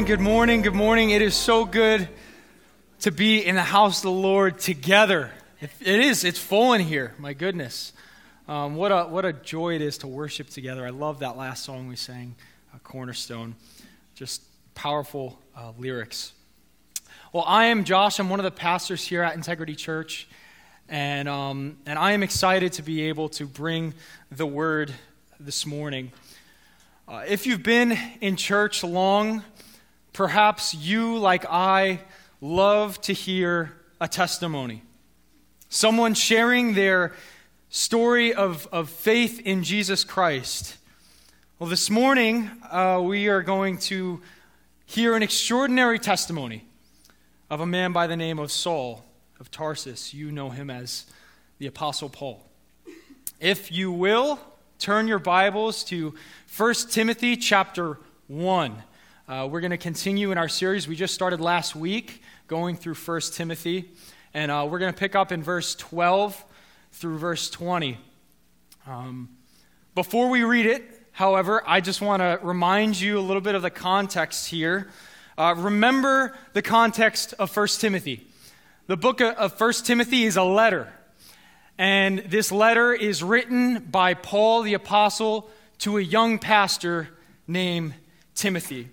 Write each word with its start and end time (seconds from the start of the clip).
morning, 0.00 0.16
good 0.16 0.24
morning, 0.24 0.62
good 0.62 0.74
morning. 0.74 1.10
It 1.10 1.20
is 1.20 1.34
so 1.34 1.66
good 1.66 2.08
to 3.00 3.10
be 3.10 3.44
in 3.44 3.54
the 3.54 3.62
house 3.62 3.98
of 3.98 4.04
the 4.04 4.10
Lord 4.10 4.58
together. 4.58 5.30
it, 5.60 5.70
is, 6.00 6.24
it's 6.24 6.38
full 6.38 6.72
in 6.72 6.80
here, 6.80 7.12
my 7.18 7.34
goodness. 7.34 7.92
Um, 8.48 8.76
what, 8.76 8.92
a, 8.92 9.04
what 9.04 9.26
a 9.26 9.34
joy 9.34 9.74
it 9.74 9.82
is 9.82 9.98
to 9.98 10.06
worship 10.06 10.48
together. 10.48 10.86
I 10.86 10.88
love 10.88 11.18
that 11.18 11.36
last 11.36 11.64
song 11.66 11.86
we 11.86 11.96
sang, 11.96 12.34
uh, 12.74 12.78
Cornerstone. 12.78 13.56
Just 14.14 14.42
powerful 14.74 15.38
uh, 15.54 15.72
lyrics. 15.76 16.32
Well, 17.34 17.44
I 17.46 17.66
am 17.66 17.84
Josh. 17.84 18.18
I'm 18.18 18.30
one 18.30 18.40
of 18.40 18.44
the 18.44 18.50
pastors 18.50 19.06
here 19.06 19.22
at 19.22 19.34
Integrity 19.34 19.74
Church. 19.74 20.28
And, 20.88 21.28
um, 21.28 21.76
and 21.84 21.98
I 21.98 22.12
am 22.12 22.22
excited 22.22 22.72
to 22.74 22.82
be 22.82 23.02
able 23.02 23.28
to 23.30 23.44
bring 23.44 23.92
the 24.32 24.46
word 24.46 24.94
this 25.38 25.66
morning. 25.66 26.10
Uh, 27.06 27.22
if 27.28 27.46
you've 27.46 27.62
been 27.62 27.98
in 28.22 28.36
church 28.36 28.82
long, 28.82 29.44
perhaps 30.12 30.74
you, 30.74 31.18
like 31.18 31.44
I, 31.48 32.00
love 32.40 33.00
to 33.02 33.12
hear 33.12 33.72
a 34.00 34.08
testimony. 34.08 34.82
Someone 35.68 36.14
sharing 36.14 36.74
their 36.74 37.12
story 37.68 38.34
of, 38.34 38.66
of 38.72 38.90
faith 38.90 39.40
in 39.40 39.62
Jesus 39.62 40.04
Christ. 40.04 40.76
Well, 41.58 41.68
this 41.68 41.90
morning, 41.90 42.50
uh, 42.70 43.00
we 43.04 43.28
are 43.28 43.42
going 43.42 43.78
to 43.78 44.20
hear 44.86 45.14
an 45.14 45.22
extraordinary 45.22 45.98
testimony 45.98 46.64
of 47.48 47.60
a 47.60 47.66
man 47.66 47.92
by 47.92 48.06
the 48.06 48.16
name 48.16 48.38
of 48.38 48.50
Saul 48.50 49.04
of 49.38 49.50
Tarsus. 49.50 50.12
You 50.14 50.32
know 50.32 50.50
him 50.50 50.70
as 50.70 51.06
the 51.58 51.66
Apostle 51.66 52.08
Paul. 52.08 52.44
If 53.38 53.70
you 53.70 53.92
will, 53.92 54.40
turn 54.78 55.06
your 55.06 55.18
Bibles 55.18 55.84
to 55.84 56.14
1 56.56 56.74
Timothy 56.90 57.36
chapter 57.36 57.98
1. 58.26 58.82
Uh, 59.30 59.46
we're 59.46 59.60
going 59.60 59.70
to 59.70 59.76
continue 59.76 60.32
in 60.32 60.38
our 60.38 60.48
series. 60.48 60.88
We 60.88 60.96
just 60.96 61.14
started 61.14 61.40
last 61.40 61.76
week 61.76 62.20
going 62.48 62.74
through 62.74 62.94
1 62.94 63.20
Timothy, 63.32 63.88
and 64.34 64.50
uh, 64.50 64.66
we're 64.68 64.80
going 64.80 64.92
to 64.92 64.98
pick 64.98 65.14
up 65.14 65.30
in 65.30 65.40
verse 65.40 65.76
12 65.76 66.44
through 66.90 67.16
verse 67.16 67.48
20. 67.48 67.96
Um, 68.88 69.28
before 69.94 70.30
we 70.30 70.42
read 70.42 70.66
it, 70.66 70.82
however, 71.12 71.62
I 71.64 71.80
just 71.80 72.00
want 72.00 72.22
to 72.22 72.40
remind 72.42 73.00
you 73.00 73.20
a 73.20 73.22
little 73.22 73.40
bit 73.40 73.54
of 73.54 73.62
the 73.62 73.70
context 73.70 74.48
here. 74.48 74.90
Uh, 75.38 75.54
remember 75.56 76.36
the 76.52 76.62
context 76.62 77.32
of 77.38 77.56
1 77.56 77.68
Timothy. 77.78 78.26
The 78.88 78.96
book 78.96 79.20
of 79.20 79.60
1 79.60 79.72
Timothy 79.84 80.24
is 80.24 80.36
a 80.36 80.42
letter. 80.42 80.92
And 81.78 82.18
this 82.26 82.50
letter 82.50 82.92
is 82.92 83.22
written 83.22 83.78
by 83.78 84.14
Paul 84.14 84.62
the 84.62 84.74
Apostle 84.74 85.48
to 85.78 85.98
a 85.98 86.02
young 86.02 86.40
pastor 86.40 87.10
named 87.46 87.94
Timothy. 88.34 88.88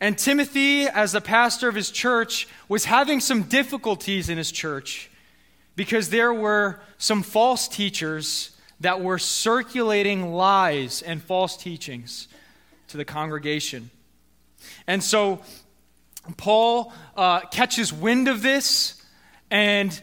And 0.00 0.16
Timothy, 0.16 0.86
as 0.86 1.12
the 1.12 1.20
pastor 1.20 1.68
of 1.68 1.74
his 1.74 1.90
church, 1.90 2.46
was 2.68 2.84
having 2.84 3.20
some 3.20 3.44
difficulties 3.44 4.28
in 4.28 4.38
his 4.38 4.52
church 4.52 5.10
because 5.74 6.10
there 6.10 6.32
were 6.32 6.80
some 6.98 7.22
false 7.22 7.66
teachers 7.68 8.50
that 8.80 9.00
were 9.00 9.18
circulating 9.18 10.32
lies 10.32 11.02
and 11.02 11.22
false 11.22 11.56
teachings 11.56 12.28
to 12.88 12.96
the 12.96 13.04
congregation. 13.04 13.90
And 14.86 15.02
so 15.02 15.40
Paul 16.36 16.92
uh, 17.16 17.40
catches 17.40 17.92
wind 17.92 18.28
of 18.28 18.42
this 18.42 19.02
and 19.50 20.00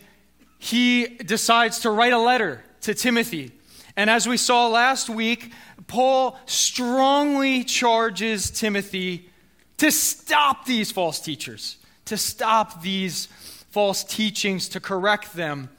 he 0.57 1.07
decides 1.07 1.79
to 1.81 1.89
write 1.91 2.13
a 2.13 2.19
letter 2.19 2.63
to 2.81 2.93
Timothy. 2.93 3.51
And 3.95 4.09
as 4.09 4.27
we 4.27 4.37
saw 4.37 4.67
last 4.67 5.09
week, 5.09 5.53
Paul 5.87 6.37
strongly 6.47 7.63
charges 7.63 8.49
Timothy 8.49 9.29
to 9.77 9.91
stop 9.91 10.65
these 10.65 10.91
false 10.91 11.19
teachers, 11.19 11.77
to 12.05 12.17
stop 12.17 12.81
these 12.81 13.27
false 13.71 14.03
teachings, 14.03 14.69
to 14.69 14.79
correct 14.79 15.33
them, 15.33 15.69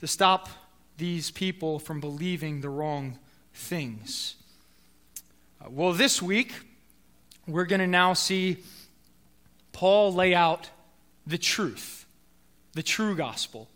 to 0.00 0.06
stop 0.06 0.48
these 0.96 1.30
people 1.30 1.78
from 1.78 2.00
believing 2.00 2.60
the 2.60 2.68
wrong 2.68 3.18
things. 3.52 4.36
Uh, 5.60 5.68
well, 5.70 5.92
this 5.92 6.22
week, 6.22 6.52
we're 7.46 7.66
going 7.66 7.80
to 7.80 7.86
now 7.86 8.14
see 8.14 8.58
Paul 9.72 10.14
lay 10.14 10.34
out 10.34 10.70
the 11.26 11.38
truth 11.38 12.06
the 12.76 12.82
true 12.82 13.16
gospel. 13.16 13.68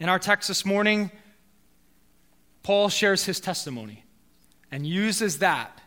In 0.00 0.08
our 0.08 0.18
text 0.18 0.48
this 0.48 0.66
morning, 0.66 1.12
Paul 2.64 2.88
shares 2.88 3.24
his 3.24 3.38
testimony 3.38 4.04
and 4.72 4.84
uses 4.84 5.38
that 5.38 5.80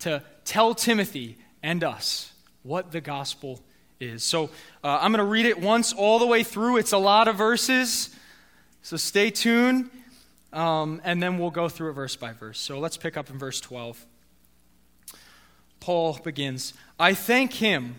to 0.00 0.22
tell 0.44 0.74
Timothy 0.74 1.36
and 1.62 1.82
us 1.84 2.32
what 2.62 2.92
the 2.92 3.00
gospel 3.00 3.60
is. 4.00 4.22
So 4.22 4.44
uh, 4.82 4.98
I'm 5.00 5.12
going 5.12 5.24
to 5.24 5.30
read 5.30 5.46
it 5.46 5.60
once 5.60 5.92
all 5.92 6.18
the 6.18 6.26
way 6.26 6.42
through. 6.42 6.78
It's 6.78 6.92
a 6.92 6.98
lot 6.98 7.28
of 7.28 7.36
verses, 7.36 8.14
so 8.82 8.96
stay 8.96 9.30
tuned, 9.30 9.90
um, 10.52 11.00
and 11.04 11.22
then 11.22 11.38
we'll 11.38 11.50
go 11.50 11.68
through 11.68 11.90
it 11.90 11.94
verse 11.94 12.16
by 12.16 12.32
verse. 12.32 12.58
So 12.58 12.78
let's 12.78 12.96
pick 12.96 13.16
up 13.16 13.30
in 13.30 13.38
verse 13.38 13.60
12. 13.60 14.06
Paul 15.80 16.18
begins 16.22 16.74
I 16.98 17.14
thank 17.14 17.54
him 17.54 17.96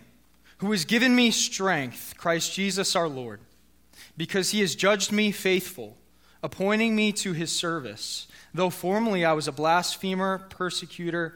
who 0.57 0.71
has 0.71 0.85
given 0.85 1.15
me 1.15 1.31
strength, 1.31 2.13
Christ 2.17 2.53
Jesus 2.53 2.95
our 2.95 3.09
Lord, 3.09 3.39
because 4.15 4.51
he 4.51 4.59
has 4.61 4.75
judged 4.75 5.11
me 5.11 5.31
faithful, 5.31 5.97
appointing 6.43 6.95
me 6.95 7.11
to 7.13 7.33
his 7.33 7.51
service, 7.51 8.27
though 8.53 8.69
formerly 8.69 9.25
I 9.25 9.33
was 9.33 9.47
a 9.47 9.51
blasphemer, 9.51 10.45
persecutor, 10.49 11.35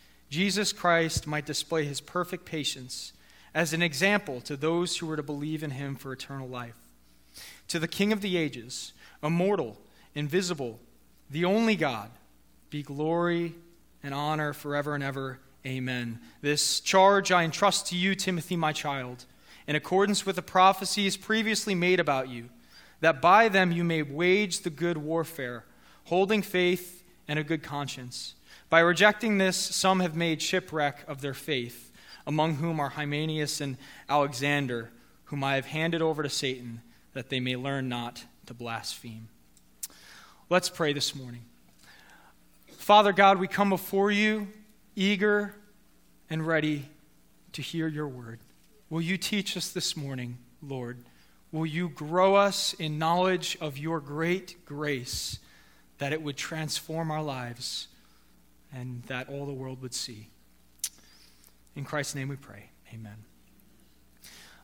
Jesus 0.31 0.71
Christ 0.71 1.27
might 1.27 1.45
display 1.45 1.83
his 1.83 1.99
perfect 1.99 2.45
patience 2.45 3.11
as 3.53 3.73
an 3.73 3.81
example 3.81 4.39
to 4.41 4.55
those 4.55 4.97
who 4.97 5.05
were 5.05 5.17
to 5.17 5.23
believe 5.23 5.61
in 5.61 5.71
him 5.71 5.95
for 5.95 6.13
eternal 6.13 6.47
life. 6.47 6.77
To 7.67 7.79
the 7.79 7.87
King 7.87 8.13
of 8.13 8.21
the 8.21 8.37
ages, 8.37 8.93
immortal, 9.21 9.77
invisible, 10.15 10.79
the 11.29 11.43
only 11.43 11.75
God, 11.75 12.09
be 12.69 12.81
glory 12.81 13.55
and 14.01 14.13
honor 14.13 14.53
forever 14.53 14.95
and 14.95 15.03
ever. 15.03 15.39
Amen. 15.65 16.19
This 16.41 16.79
charge 16.79 17.33
I 17.33 17.43
entrust 17.43 17.87
to 17.87 17.97
you, 17.97 18.15
Timothy, 18.15 18.55
my 18.55 18.71
child 18.71 19.25
in 19.67 19.75
accordance 19.75 20.25
with 20.25 20.37
the 20.37 20.41
prophecies 20.41 21.17
previously 21.17 21.75
made 21.75 21.99
about 21.99 22.29
you, 22.29 22.49
that 23.01 23.21
by 23.21 23.49
them 23.49 23.71
you 23.71 23.83
may 23.83 24.01
wage 24.01 24.61
the 24.61 24.69
good 24.69 24.97
warfare, 24.97 25.65
holding 26.05 26.41
faith 26.41 27.03
and 27.27 27.37
a 27.37 27.43
good 27.43 27.63
conscience. 27.63 28.35
By 28.71 28.79
rejecting 28.79 29.37
this, 29.37 29.57
some 29.57 29.99
have 29.99 30.15
made 30.15 30.41
shipwreck 30.41 31.03
of 31.05 31.19
their 31.19 31.33
faith, 31.33 31.91
among 32.25 32.55
whom 32.55 32.79
are 32.79 32.87
Hymenaeus 32.87 33.59
and 33.59 33.75
Alexander, 34.07 34.91
whom 35.25 35.43
I 35.43 35.55
have 35.55 35.65
handed 35.65 36.01
over 36.01 36.23
to 36.23 36.29
Satan, 36.29 36.81
that 37.11 37.27
they 37.27 37.41
may 37.41 37.57
learn 37.57 37.89
not 37.89 38.23
to 38.45 38.53
blaspheme. 38.53 39.27
Let's 40.49 40.69
pray 40.69 40.93
this 40.93 41.13
morning. 41.13 41.41
Father 42.77 43.11
God, 43.11 43.39
we 43.39 43.47
come 43.49 43.69
before 43.69 44.09
you 44.09 44.47
eager 44.95 45.53
and 46.29 46.47
ready 46.47 46.85
to 47.51 47.61
hear 47.61 47.89
your 47.89 48.07
word. 48.07 48.39
Will 48.89 49.01
you 49.01 49.17
teach 49.17 49.57
us 49.57 49.69
this 49.71 49.97
morning, 49.97 50.37
Lord? 50.65 51.03
Will 51.51 51.65
you 51.65 51.89
grow 51.89 52.35
us 52.35 52.73
in 52.75 52.97
knowledge 52.97 53.57
of 53.59 53.77
your 53.77 53.99
great 53.99 54.65
grace 54.65 55.39
that 55.97 56.13
it 56.13 56.21
would 56.21 56.37
transform 56.37 57.11
our 57.11 57.21
lives 57.21 57.89
and 58.73 59.03
that 59.03 59.29
all 59.29 59.45
the 59.45 59.53
world 59.53 59.81
would 59.81 59.93
see? 59.93 60.29
In 61.75 61.83
Christ's 61.83 62.15
name 62.15 62.29
we 62.29 62.35
pray. 62.35 62.69
Amen. 62.93 63.17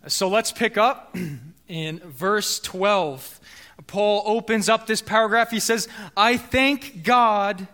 So 0.07 0.27
let's 0.27 0.51
pick 0.51 0.77
up 0.77 1.15
in 1.67 1.99
verse 1.99 2.59
12. 2.59 3.39
Paul 3.87 4.23
opens 4.25 4.69
up 4.69 4.87
this 4.87 5.01
paragraph. 5.01 5.51
He 5.51 5.59
says, 5.59 5.87
I 6.15 6.37
thank 6.37 7.03
God, 7.03 7.67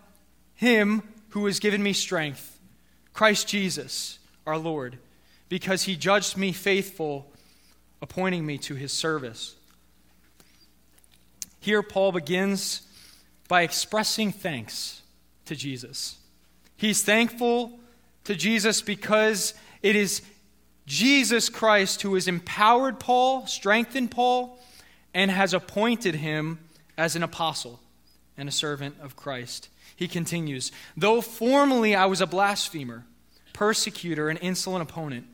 Him 0.54 1.02
who 1.30 1.46
has 1.46 1.58
given 1.58 1.82
me 1.82 1.92
strength, 1.92 2.58
Christ 3.12 3.48
Jesus, 3.48 4.18
our 4.46 4.58
Lord 4.58 4.98
because 5.48 5.84
he 5.84 5.94
judged 5.94 6.36
me 6.36 6.50
faithful, 6.52 7.30
appointing 8.02 8.44
me 8.44 8.58
to 8.58 8.74
his 8.74 8.92
service. 8.92 9.54
Here, 11.60 11.82
Paul 11.82 12.10
begins 12.10 12.82
by 13.46 13.62
expressing 13.62 14.32
thanks 14.32 15.02
to 15.46 15.54
Jesus. 15.54 16.16
He's 16.76 17.02
thankful 17.02 17.78
to 18.24 18.34
Jesus 18.34 18.82
because 18.82 19.54
it 19.82 19.96
is 19.96 20.22
Jesus 20.86 21.48
Christ, 21.48 22.02
who 22.02 22.14
has 22.14 22.28
empowered 22.28 23.00
Paul, 23.00 23.46
strengthened 23.46 24.10
Paul, 24.10 24.58
and 25.14 25.30
has 25.30 25.54
appointed 25.54 26.16
him 26.16 26.58
as 26.96 27.16
an 27.16 27.22
apostle 27.22 27.80
and 28.36 28.48
a 28.48 28.52
servant 28.52 28.96
of 29.00 29.16
Christ. 29.16 29.68
He 29.96 30.08
continues, 30.08 30.72
Though 30.96 31.20
formerly 31.20 31.94
I 31.94 32.06
was 32.06 32.20
a 32.20 32.26
blasphemer, 32.26 33.04
persecutor, 33.52 34.28
and 34.28 34.38
insolent 34.42 34.88
opponent, 34.88 35.26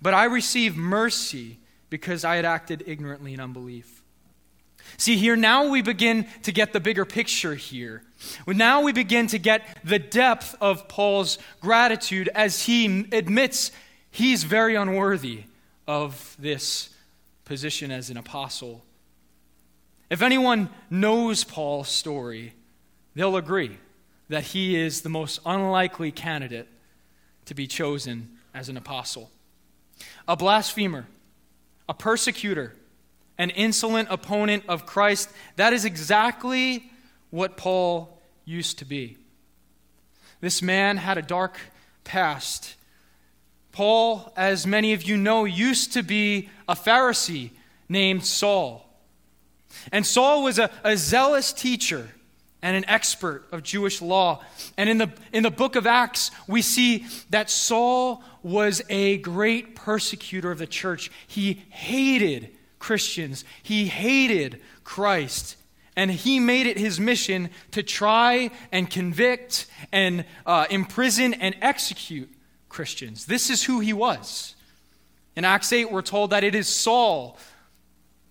but 0.00 0.14
I 0.14 0.24
received 0.24 0.76
mercy 0.76 1.58
because 1.88 2.24
I 2.24 2.36
had 2.36 2.44
acted 2.44 2.84
ignorantly 2.86 3.32
in 3.34 3.40
unbelief. 3.40 4.02
See, 4.96 5.16
here 5.16 5.36
now 5.36 5.68
we 5.68 5.82
begin 5.82 6.26
to 6.42 6.52
get 6.52 6.72
the 6.72 6.80
bigger 6.80 7.04
picture 7.04 7.54
here. 7.54 8.02
Now 8.46 8.82
we 8.82 8.92
begin 8.92 9.26
to 9.28 9.38
get 9.38 9.78
the 9.84 9.98
depth 9.98 10.54
of 10.60 10.88
Paul's 10.88 11.38
gratitude 11.60 12.28
as 12.34 12.62
he 12.62 13.06
admits 13.12 13.70
he's 14.10 14.44
very 14.44 14.74
unworthy 14.74 15.44
of 15.86 16.36
this 16.38 16.90
position 17.44 17.90
as 17.90 18.10
an 18.10 18.16
apostle. 18.16 18.84
If 20.10 20.22
anyone 20.22 20.70
knows 20.90 21.44
Paul's 21.44 21.88
story, 21.88 22.54
they'll 23.14 23.36
agree 23.36 23.78
that 24.28 24.44
he 24.44 24.76
is 24.76 25.02
the 25.02 25.08
most 25.08 25.40
unlikely 25.44 26.10
candidate 26.10 26.68
to 27.46 27.54
be 27.54 27.66
chosen 27.66 28.38
as 28.54 28.68
an 28.68 28.76
apostle. 28.76 29.30
A 30.26 30.36
blasphemer, 30.36 31.06
a 31.88 31.94
persecutor, 31.94 32.74
an 33.36 33.50
insolent 33.50 34.08
opponent 34.10 34.64
of 34.68 34.86
Christ, 34.86 35.28
that 35.56 35.72
is 35.72 35.84
exactly 35.84 36.90
what 37.30 37.56
Paul 37.56 38.13
used 38.44 38.78
to 38.78 38.84
be. 38.84 39.16
This 40.40 40.62
man 40.62 40.96
had 40.96 41.18
a 41.18 41.22
dark 41.22 41.58
past. 42.04 42.74
Paul, 43.72 44.32
as 44.36 44.66
many 44.66 44.92
of 44.92 45.02
you 45.02 45.16
know, 45.16 45.44
used 45.44 45.92
to 45.94 46.02
be 46.02 46.48
a 46.68 46.74
Pharisee 46.74 47.50
named 47.88 48.24
Saul. 48.24 48.88
And 49.90 50.06
Saul 50.06 50.44
was 50.44 50.58
a, 50.58 50.70
a 50.84 50.96
zealous 50.96 51.52
teacher 51.52 52.08
and 52.62 52.76
an 52.76 52.88
expert 52.88 53.44
of 53.52 53.62
Jewish 53.62 54.00
law. 54.00 54.42
And 54.76 54.88
in 54.88 54.98
the, 54.98 55.12
in 55.32 55.42
the 55.42 55.50
book 55.50 55.76
of 55.76 55.86
Acts, 55.86 56.30
we 56.46 56.62
see 56.62 57.06
that 57.30 57.50
Saul 57.50 58.22
was 58.42 58.80
a 58.88 59.18
great 59.18 59.74
persecutor 59.74 60.50
of 60.50 60.58
the 60.58 60.66
church. 60.66 61.10
He 61.26 61.62
hated 61.70 62.56
Christians, 62.78 63.44
he 63.62 63.86
hated 63.86 64.60
Christ. 64.82 65.56
And 65.96 66.10
he 66.10 66.40
made 66.40 66.66
it 66.66 66.76
his 66.76 66.98
mission 66.98 67.50
to 67.70 67.82
try 67.82 68.50
and 68.72 68.90
convict 68.90 69.66
and 69.92 70.24
uh, 70.44 70.66
imprison 70.70 71.34
and 71.34 71.54
execute 71.60 72.28
Christians. 72.68 73.26
This 73.26 73.50
is 73.50 73.62
who 73.62 73.80
he 73.80 73.92
was. 73.92 74.56
In 75.36 75.44
Acts 75.44 75.72
8, 75.72 75.92
we're 75.92 76.02
told 76.02 76.30
that 76.30 76.44
it 76.44 76.54
is 76.54 76.68
Saul 76.68 77.38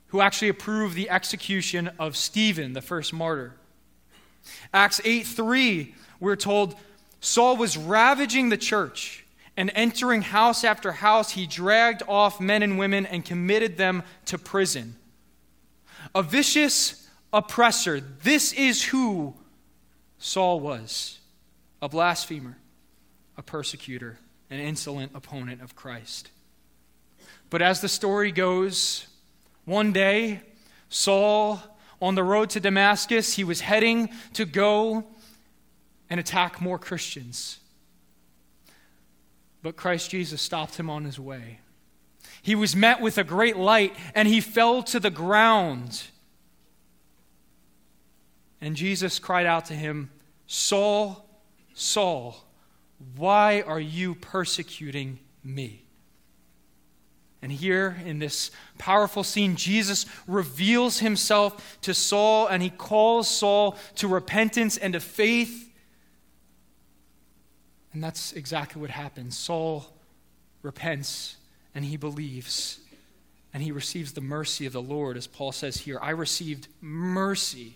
who 0.07 0.21
actually 0.21 0.49
approved 0.49 0.95
the 0.95 1.09
execution 1.09 1.89
of 1.97 2.15
Stephen, 2.15 2.73
the 2.73 2.81
first 2.81 3.13
martyr. 3.13 3.55
Acts 4.73 5.01
8 5.03 5.25
3, 5.25 5.95
we're 6.19 6.35
told 6.35 6.75
Saul 7.19 7.57
was 7.57 7.77
ravaging 7.77 8.49
the 8.49 8.57
church 8.57 9.23
and 9.55 9.71
entering 9.75 10.21
house 10.21 10.63
after 10.63 10.91
house, 10.91 11.31
he 11.31 11.45
dragged 11.45 12.03
off 12.07 12.39
men 12.39 12.63
and 12.63 12.77
women 12.77 13.05
and 13.05 13.23
committed 13.23 13.77
them 13.77 14.03
to 14.25 14.37
prison. 14.37 14.95
A 16.15 16.23
vicious 16.23 17.02
oppressor. 17.33 17.99
This 17.99 18.53
is 18.53 18.83
who 18.83 19.33
Saul 20.19 20.59
was 20.59 21.19
a 21.81 21.89
blasphemer, 21.89 22.57
a 23.35 23.41
persecutor, 23.41 24.17
an 24.49 24.59
insolent 24.59 25.11
opponent 25.13 25.61
of 25.61 25.75
Christ. 25.75 26.29
But 27.49 27.61
as 27.61 27.81
the 27.81 27.89
story 27.89 28.31
goes, 28.31 29.05
one 29.65 29.91
day, 29.91 30.41
Saul, 30.87 31.59
on 32.01 32.15
the 32.15 32.23
road 32.23 32.51
to 32.51 32.59
Damascus, 32.59 33.33
he 33.33 33.43
was 33.43 33.61
heading 33.61 34.09
to 34.33 34.45
go 34.45 35.05
and 36.09 36.19
attack 36.19 36.61
more 36.61 36.79
Christians. 36.79 37.59
But 39.61 39.75
Christ 39.75 40.11
Jesus 40.11 40.41
stopped 40.41 40.75
him 40.75 40.89
on 40.89 41.05
his 41.05 41.19
way. 41.19 41.59
He 42.41 42.55
was 42.55 42.75
met 42.75 43.01
with 43.01 43.17
a 43.17 43.23
great 43.23 43.55
light 43.55 43.95
and 44.13 44.27
he 44.27 44.41
fell 44.41 44.83
to 44.83 44.99
the 44.99 45.09
ground. 45.09 46.03
And 48.63 48.77
Jesus 48.77 49.19
cried 49.19 49.45
out 49.45 49.65
to 49.65 49.73
him, 49.73 50.09
Saul, 50.47 51.27
Saul, 51.73 52.41
why 53.17 53.59
are 53.59 53.79
you 53.79 54.15
persecuting 54.15 55.19
me? 55.43 55.83
And 57.41 57.51
here 57.51 58.01
in 58.05 58.19
this 58.19 58.51
powerful 58.77 59.25
scene, 59.25 59.57
Jesus 59.57 60.05
reveals 60.27 60.99
himself 60.99 61.77
to 61.81 61.93
Saul 61.93 62.47
and 62.47 62.63
he 62.63 62.69
calls 62.69 63.27
Saul 63.27 63.77
to 63.95 64.07
repentance 64.07 64.77
and 64.77 64.93
to 64.93 65.01
faith. 65.01 65.69
And 67.91 68.01
that's 68.01 68.31
exactly 68.31 68.79
what 68.79 68.91
happens. 68.91 69.37
Saul 69.37 69.93
repents 70.61 71.35
and 71.75 71.83
he 71.83 71.97
believes 71.97 72.79
and 73.53 73.61
he 73.61 73.73
receives 73.73 74.13
the 74.13 74.21
mercy 74.21 74.65
of 74.65 74.71
the 74.71 74.81
Lord, 74.81 75.17
as 75.17 75.27
Paul 75.27 75.51
says 75.51 75.75
here. 75.75 75.99
I 76.01 76.11
received 76.11 76.69
mercy 76.79 77.75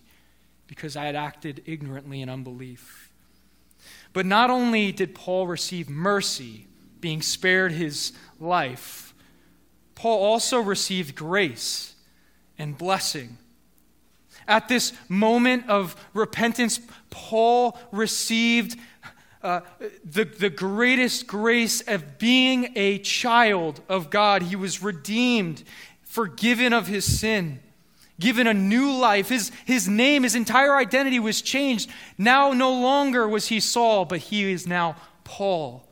because 0.68 0.96
I 0.96 1.06
had 1.06 1.16
acted 1.16 1.64
ignorantly 1.66 2.22
in 2.22 2.30
unbelief. 2.30 3.12
But 4.14 4.26
not 4.26 4.50
only 4.50 4.92
did 4.92 5.16
Paul 5.16 5.48
receive 5.48 5.90
mercy, 5.90 6.68
being 7.00 7.22
spared 7.22 7.72
his 7.72 8.14
life, 8.40 9.14
Paul 9.96 10.24
also 10.24 10.60
received 10.60 11.16
grace 11.16 11.96
and 12.58 12.78
blessing. 12.78 13.38
At 14.48 14.68
this 14.68 14.94
moment 15.10 15.68
of 15.70 15.96
repentance, 16.14 16.80
Paul 17.10 17.78
received 17.92 18.80
uh, 19.44 19.62
the, 20.04 20.24
the 20.24 20.50
greatest 20.50 21.28
grace 21.28 21.82
of 21.82 22.18
being 22.18 22.72
a 22.76 23.00
child 23.00 23.82
of 23.90 24.10
God. 24.10 24.44
He 24.44 24.56
was 24.56 24.82
redeemed, 24.82 25.64
forgiven 26.04 26.74
of 26.74 26.88
his 26.88 27.20
sin, 27.20 27.60
given 28.20 28.48
a 28.48 28.54
new 28.54 28.92
life. 28.92 29.30
His, 29.30 29.52
his 29.66 29.88
name, 29.88 30.24
his 30.24 30.36
entire 30.36 30.76
identity 30.76 31.20
was 31.20 31.42
changed. 31.42 31.90
Now, 32.18 32.54
no 32.54 32.72
longer 32.72 33.28
was 33.28 33.48
he 33.48 33.60
Saul, 33.60 34.06
but 34.06 34.20
he 34.20 34.52
is 34.52 34.66
now 34.66 34.96
Paul. 35.24 35.88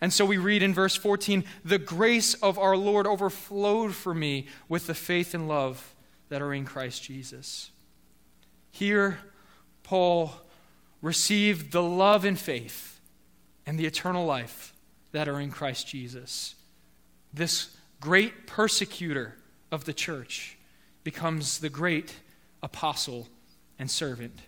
And 0.00 0.12
so 0.12 0.24
we 0.24 0.36
read 0.36 0.62
in 0.62 0.74
verse 0.74 0.96
14 0.96 1.44
the 1.64 1.78
grace 1.78 2.34
of 2.34 2.58
our 2.58 2.76
Lord 2.76 3.06
overflowed 3.06 3.94
for 3.94 4.14
me 4.14 4.46
with 4.68 4.88
the 4.88 4.94
faith 4.94 5.32
and 5.32 5.46
love 5.46 5.94
that 6.28 6.42
are 6.42 6.52
in 6.52 6.64
Christ 6.64 7.04
Jesus. 7.04 7.70
Here, 8.70 9.18
Paul 9.84 10.32
received 11.00 11.72
the 11.72 11.82
love 11.82 12.24
and 12.24 12.38
faith 12.38 13.00
and 13.64 13.78
the 13.78 13.86
eternal 13.86 14.26
life 14.26 14.74
that 15.12 15.28
are 15.28 15.38
in 15.38 15.50
Christ 15.50 15.86
Jesus. 15.86 16.56
This 17.32 17.76
great 18.00 18.46
persecutor 18.46 19.36
of 19.70 19.84
the 19.84 19.92
church 19.92 20.58
becomes 21.04 21.58
the 21.58 21.68
great 21.68 22.14
apostle 22.62 23.28
and 23.78 23.90
servant 23.90 24.38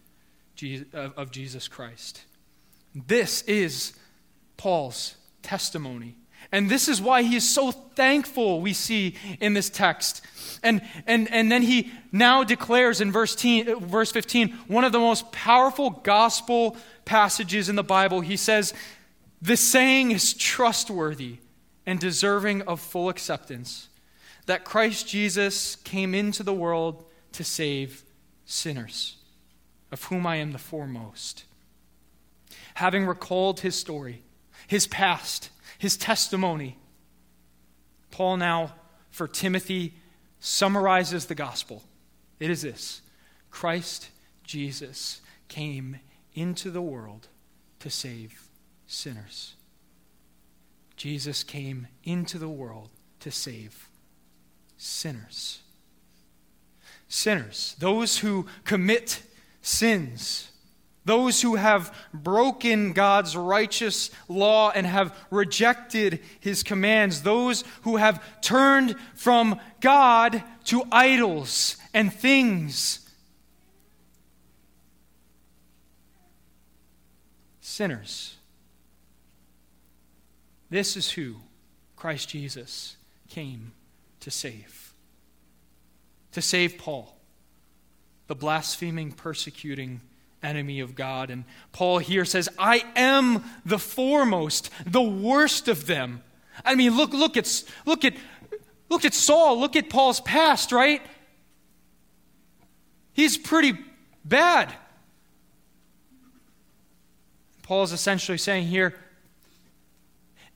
of 0.95 1.31
Jesus 1.31 1.69
Christ. 1.69 2.23
This 2.95 3.43
is 3.43 3.93
Paul's 4.57 5.17
testimony. 5.43 6.17
And 6.53 6.71
this 6.71 6.89
is 6.89 7.01
why 7.01 7.23
he 7.23 7.37
is 7.37 7.49
so 7.53 7.73
thankful, 7.73 8.61
we 8.61 8.73
see 8.73 9.17
in 9.41 9.55
this 9.55 9.71
text. 9.71 10.23
And, 10.63 10.83
and, 11.07 11.31
and 11.33 11.51
then 11.51 11.63
he 11.63 11.91
now 12.13 12.45
declares 12.45 13.01
in 13.01 13.11
verse, 13.11 13.35
teen, 13.35 13.79
verse 13.87 14.13
15 14.13 14.51
one 14.69 14.85
of 14.85 14.93
the 14.93 14.99
most 14.99 15.33
powerful 15.33 15.91
gospel 15.91 16.77
passages 17.05 17.69
in 17.69 17.77
the 17.77 17.83
Bible. 17.83 18.21
He 18.21 18.37
says, 18.37 18.73
The 19.43 19.57
saying 19.57 20.11
is 20.11 20.35
trustworthy 20.35 21.39
and 21.87 21.99
deserving 21.99 22.63
of 22.63 22.81
full 22.81 23.09
acceptance 23.09 23.89
that 24.47 24.65
Christ 24.65 25.09
Jesus 25.09 25.77
came 25.77 26.15
into 26.15 26.43
the 26.43 26.55
world 26.55 27.05
to 27.33 27.45
save 27.45 28.03
sinners, 28.45 29.17
of 29.91 30.05
whom 30.05 30.27
I 30.27 30.37
am 30.37 30.53
the 30.53 30.59
foremost. 30.59 31.45
Having 32.75 33.07
recalled 33.07 33.61
his 33.61 33.77
story, 33.77 34.23
his 34.67 34.87
past, 34.87 35.51
his 35.79 35.97
testimony. 35.97 36.79
Paul 38.11 38.37
now, 38.37 38.75
for 39.11 39.27
Timothy, 39.27 39.95
summarizes 40.41 41.27
the 41.27 41.35
gospel. 41.35 41.83
It 42.39 42.51
is 42.51 42.63
this 42.63 43.03
Christ 43.51 44.11
Jesus 44.43 45.21
came 45.49 46.01
into 46.35 46.71
the 46.71 46.83
world 46.83 47.29
to 47.81 47.91
save 47.91 48.49
sinners. 48.87 49.55
Jesus 50.97 51.43
came 51.43 51.89
into 52.05 52.39
the 52.39 52.49
world 52.49 52.91
to 53.21 53.31
save 53.31 53.89
sinners. 54.85 55.61
Sinners, 57.09 57.75
those 57.79 58.19
who 58.19 58.47
commit 58.65 59.23
sins, 59.63 60.51
those 61.05 61.41
who 61.41 61.55
have 61.55 61.95
broken 62.13 62.93
God's 62.93 63.37
righteous 63.37 64.11
law 64.29 64.71
and 64.71 64.87
have 64.87 65.17
rejected 65.31 66.21
his 66.41 66.63
commands, 66.63 67.23
those 67.23 67.65
who 67.83 67.97
have 67.97 68.23
turned 68.43 68.97
from 69.15 69.59
God 69.81 70.43
to 70.65 70.83
idols 70.93 71.77
and 71.95 72.13
things. 72.13 73.09
Sinners. 77.61 78.37
This 80.69 80.97
is 80.97 81.11
who 81.13 81.37
Christ 81.97 82.29
Jesus 82.29 82.97
came 83.29 83.73
to 84.25 84.31
save. 84.31 84.95
To 86.33 86.41
save 86.41 86.79
Paul, 86.79 87.15
the 88.27 88.35
blaspheming, 88.35 89.13
persecuting 89.13 90.01
enemy 90.43 90.81
of 90.81 90.95
God. 90.95 91.31
And 91.31 91.45
Paul 91.73 91.99
here 91.99 92.25
says, 92.25 92.49
I 92.59 92.85
am 92.97 93.45
the 93.67 93.79
foremost, 93.79 94.71
the 94.87 95.03
worst 95.03 95.69
of 95.69 95.87
them. 95.87 96.23
I 96.65 96.75
mean, 96.75 96.97
look, 96.97 97.13
look 97.13 97.37
at, 97.37 97.65
look 97.85 98.07
at, 98.07 98.15
look 98.89 99.05
at 99.05 99.13
Saul. 99.13 99.61
Look 99.61 99.77
at 99.77 99.91
Paul's 99.91 100.21
past, 100.21 100.73
right? 100.73 101.03
He's 103.13 103.37
pretty 103.37 103.75
bad. 104.25 104.75
Paul 107.63 107.83
is 107.83 107.93
essentially 107.93 108.39
saying 108.39 108.69
here 108.69 108.95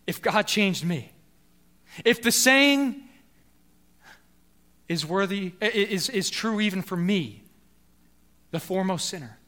if 0.06 0.22
God 0.22 0.46
changed 0.46 0.87
me, 0.87 1.12
if 2.02 2.22
the 2.22 2.32
saying 2.32 3.08
is 4.88 5.04
worthy, 5.04 5.52
is, 5.61 6.09
is 6.09 6.30
true 6.30 6.61
even 6.61 6.83
for 6.83 6.97
me, 6.97 7.42
the 8.50 8.61
foremost 8.61 9.09
sinner, 9.09 9.38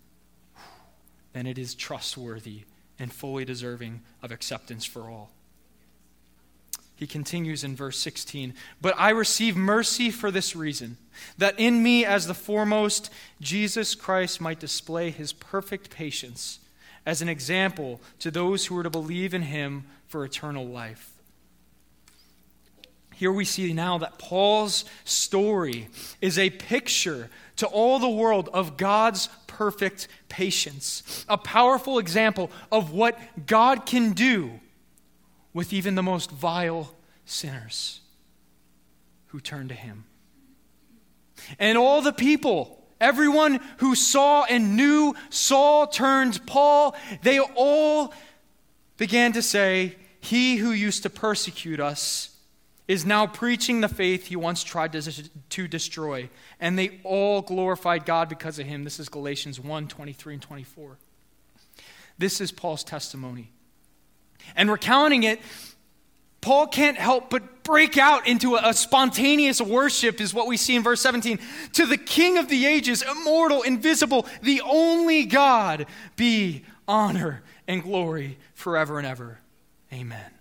then 1.32 1.46
it 1.46 1.58
is 1.58 1.74
trustworthy 1.74 2.62
and 2.98 3.12
fully 3.12 3.44
deserving 3.44 4.02
of 4.22 4.30
acceptance 4.30 4.84
for 4.84 5.08
all. 5.10 5.30
He 6.96 7.06
continues 7.06 7.64
in 7.64 7.74
verse 7.74 7.98
16, 7.98 8.52
But 8.82 8.94
I 8.98 9.08
receive 9.10 9.56
mercy 9.56 10.10
for 10.10 10.30
this 10.30 10.54
reason, 10.54 10.98
that 11.38 11.58
in 11.58 11.82
me, 11.82 12.04
as 12.04 12.26
the 12.26 12.34
foremost, 12.34 13.10
Jesus 13.40 13.94
Christ 13.94 14.38
might 14.38 14.60
display 14.60 15.08
his 15.08 15.32
perfect 15.32 15.88
patience 15.88 16.58
as 17.06 17.22
an 17.22 17.28
example 17.30 18.02
to 18.18 18.30
those 18.30 18.66
who 18.66 18.76
are 18.76 18.82
to 18.82 18.90
believe 18.90 19.32
in 19.32 19.42
him 19.42 19.86
for 20.08 20.26
eternal 20.26 20.66
life. 20.66 21.19
Here 23.20 23.30
we 23.30 23.44
see 23.44 23.74
now 23.74 23.98
that 23.98 24.18
Paul's 24.18 24.86
story 25.04 25.88
is 26.22 26.38
a 26.38 26.48
picture 26.48 27.28
to 27.56 27.66
all 27.66 27.98
the 27.98 28.08
world 28.08 28.48
of 28.54 28.78
God's 28.78 29.28
perfect 29.46 30.08
patience. 30.30 31.26
A 31.28 31.36
powerful 31.36 31.98
example 31.98 32.50
of 32.72 32.92
what 32.92 33.18
God 33.44 33.84
can 33.84 34.12
do 34.12 34.58
with 35.52 35.74
even 35.74 35.96
the 35.96 36.02
most 36.02 36.30
vile 36.30 36.94
sinners 37.26 38.00
who 39.26 39.38
turn 39.38 39.68
to 39.68 39.74
Him. 39.74 40.06
And 41.58 41.76
all 41.76 42.00
the 42.00 42.14
people, 42.14 42.82
everyone 43.02 43.60
who 43.80 43.94
saw 43.94 44.44
and 44.44 44.76
knew 44.76 45.14
Saul 45.28 45.88
turned 45.88 46.46
Paul, 46.46 46.96
they 47.20 47.38
all 47.38 48.14
began 48.96 49.34
to 49.34 49.42
say, 49.42 49.96
He 50.20 50.56
who 50.56 50.70
used 50.70 51.02
to 51.02 51.10
persecute 51.10 51.80
us 51.80 52.29
is 52.90 53.06
now 53.06 53.24
preaching 53.24 53.82
the 53.82 53.88
faith 53.88 54.26
he 54.26 54.34
once 54.34 54.64
tried 54.64 54.90
to, 54.90 55.30
to 55.50 55.68
destroy. 55.68 56.28
And 56.58 56.76
they 56.76 56.98
all 57.04 57.40
glorified 57.40 58.04
God 58.04 58.28
because 58.28 58.58
of 58.58 58.66
him. 58.66 58.82
This 58.82 58.98
is 58.98 59.08
Galatians 59.08 59.60
1 59.60 59.86
23 59.86 60.34
and 60.34 60.42
24. 60.42 60.96
This 62.18 62.40
is 62.40 62.50
Paul's 62.50 62.82
testimony. 62.82 63.52
And 64.56 64.68
recounting 64.68 65.22
it, 65.22 65.38
Paul 66.40 66.66
can't 66.66 66.98
help 66.98 67.30
but 67.30 67.62
break 67.62 67.96
out 67.96 68.26
into 68.26 68.56
a, 68.56 68.70
a, 68.70 68.74
spontaneous 68.74 69.60
worship, 69.60 70.20
is 70.20 70.34
what 70.34 70.48
we 70.48 70.56
see 70.56 70.74
in 70.74 70.82
verse 70.82 71.00
17. 71.00 71.38
To 71.74 71.86
the 71.86 71.96
King 71.96 72.38
of 72.38 72.48
the 72.48 72.66
ages, 72.66 73.04
immortal, 73.08 73.62
invisible, 73.62 74.26
the 74.42 74.62
only 74.62 75.26
God, 75.26 75.86
be 76.16 76.64
honor 76.88 77.44
and 77.68 77.84
glory 77.84 78.36
forever 78.54 78.98
and 78.98 79.06
ever. 79.06 79.38
Amen 79.92 80.39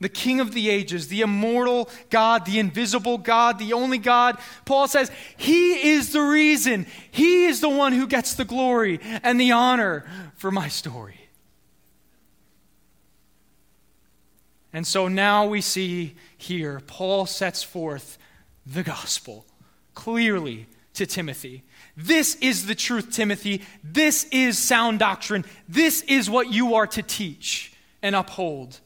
the 0.00 0.08
King 0.08 0.40
of 0.40 0.52
the 0.52 0.70
ages, 0.70 1.08
the 1.08 1.20
immortal 1.20 1.90
God, 2.08 2.46
the 2.46 2.58
invisible 2.58 3.18
God, 3.18 3.58
the 3.58 3.74
only 3.74 3.98
God. 3.98 4.38
Paul 4.64 4.88
says, 4.88 5.10
He 5.36 5.90
is 5.90 6.12
the 6.12 6.22
reason. 6.22 6.86
He 7.10 7.44
is 7.44 7.60
the 7.60 7.68
one 7.68 7.92
who 7.92 8.06
gets 8.06 8.34
the 8.34 8.44
glory 8.44 8.98
and 9.22 9.38
the 9.38 9.52
honor 9.52 10.06
for 10.36 10.50
my 10.50 10.68
story. 10.68 11.16
And 14.72 14.86
so 14.86 15.08
now 15.08 15.46
we 15.46 15.60
see 15.60 16.14
here, 16.38 16.80
Paul 16.86 17.26
sets 17.26 17.62
forth 17.62 18.18
the 18.64 18.82
gospel 18.82 19.44
clearly 19.94 20.66
to 20.94 21.06
Timothy. 21.06 21.64
This 21.96 22.36
is 22.36 22.66
the 22.66 22.74
truth, 22.74 23.10
Timothy. 23.12 23.62
This 23.82 24.24
is 24.30 24.58
sound 24.58 25.00
doctrine. 25.00 25.44
This 25.68 26.02
is 26.02 26.30
what 26.30 26.50
you 26.50 26.76
are 26.76 26.86
to 26.86 27.02
teach 27.02 27.72
and 28.00 28.14
uphold. 28.14 28.80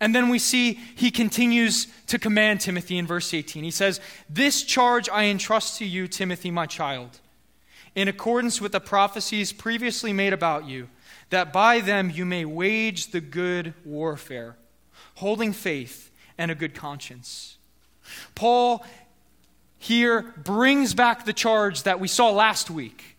And 0.00 0.14
then 0.14 0.30
we 0.30 0.38
see 0.38 0.80
he 0.94 1.10
continues 1.10 1.86
to 2.06 2.18
command 2.18 2.62
Timothy 2.62 2.96
in 2.96 3.06
verse 3.06 3.34
18. 3.34 3.62
He 3.62 3.70
says, 3.70 4.00
This 4.28 4.62
charge 4.62 5.08
I 5.10 5.24
entrust 5.24 5.78
to 5.78 5.84
you, 5.84 6.08
Timothy, 6.08 6.50
my 6.50 6.66
child, 6.66 7.20
in 7.94 8.08
accordance 8.08 8.60
with 8.60 8.72
the 8.72 8.80
prophecies 8.80 9.52
previously 9.52 10.12
made 10.12 10.32
about 10.32 10.66
you, 10.66 10.88
that 11.28 11.52
by 11.52 11.80
them 11.80 12.10
you 12.10 12.24
may 12.24 12.46
wage 12.46 13.08
the 13.08 13.20
good 13.20 13.74
warfare, 13.84 14.56
holding 15.16 15.52
faith 15.52 16.10
and 16.38 16.50
a 16.50 16.54
good 16.54 16.74
conscience. 16.74 17.58
Paul 18.34 18.84
here 19.78 20.34
brings 20.42 20.94
back 20.94 21.24
the 21.24 21.32
charge 21.32 21.82
that 21.82 22.00
we 22.00 22.08
saw 22.08 22.30
last 22.30 22.70
week 22.70 23.16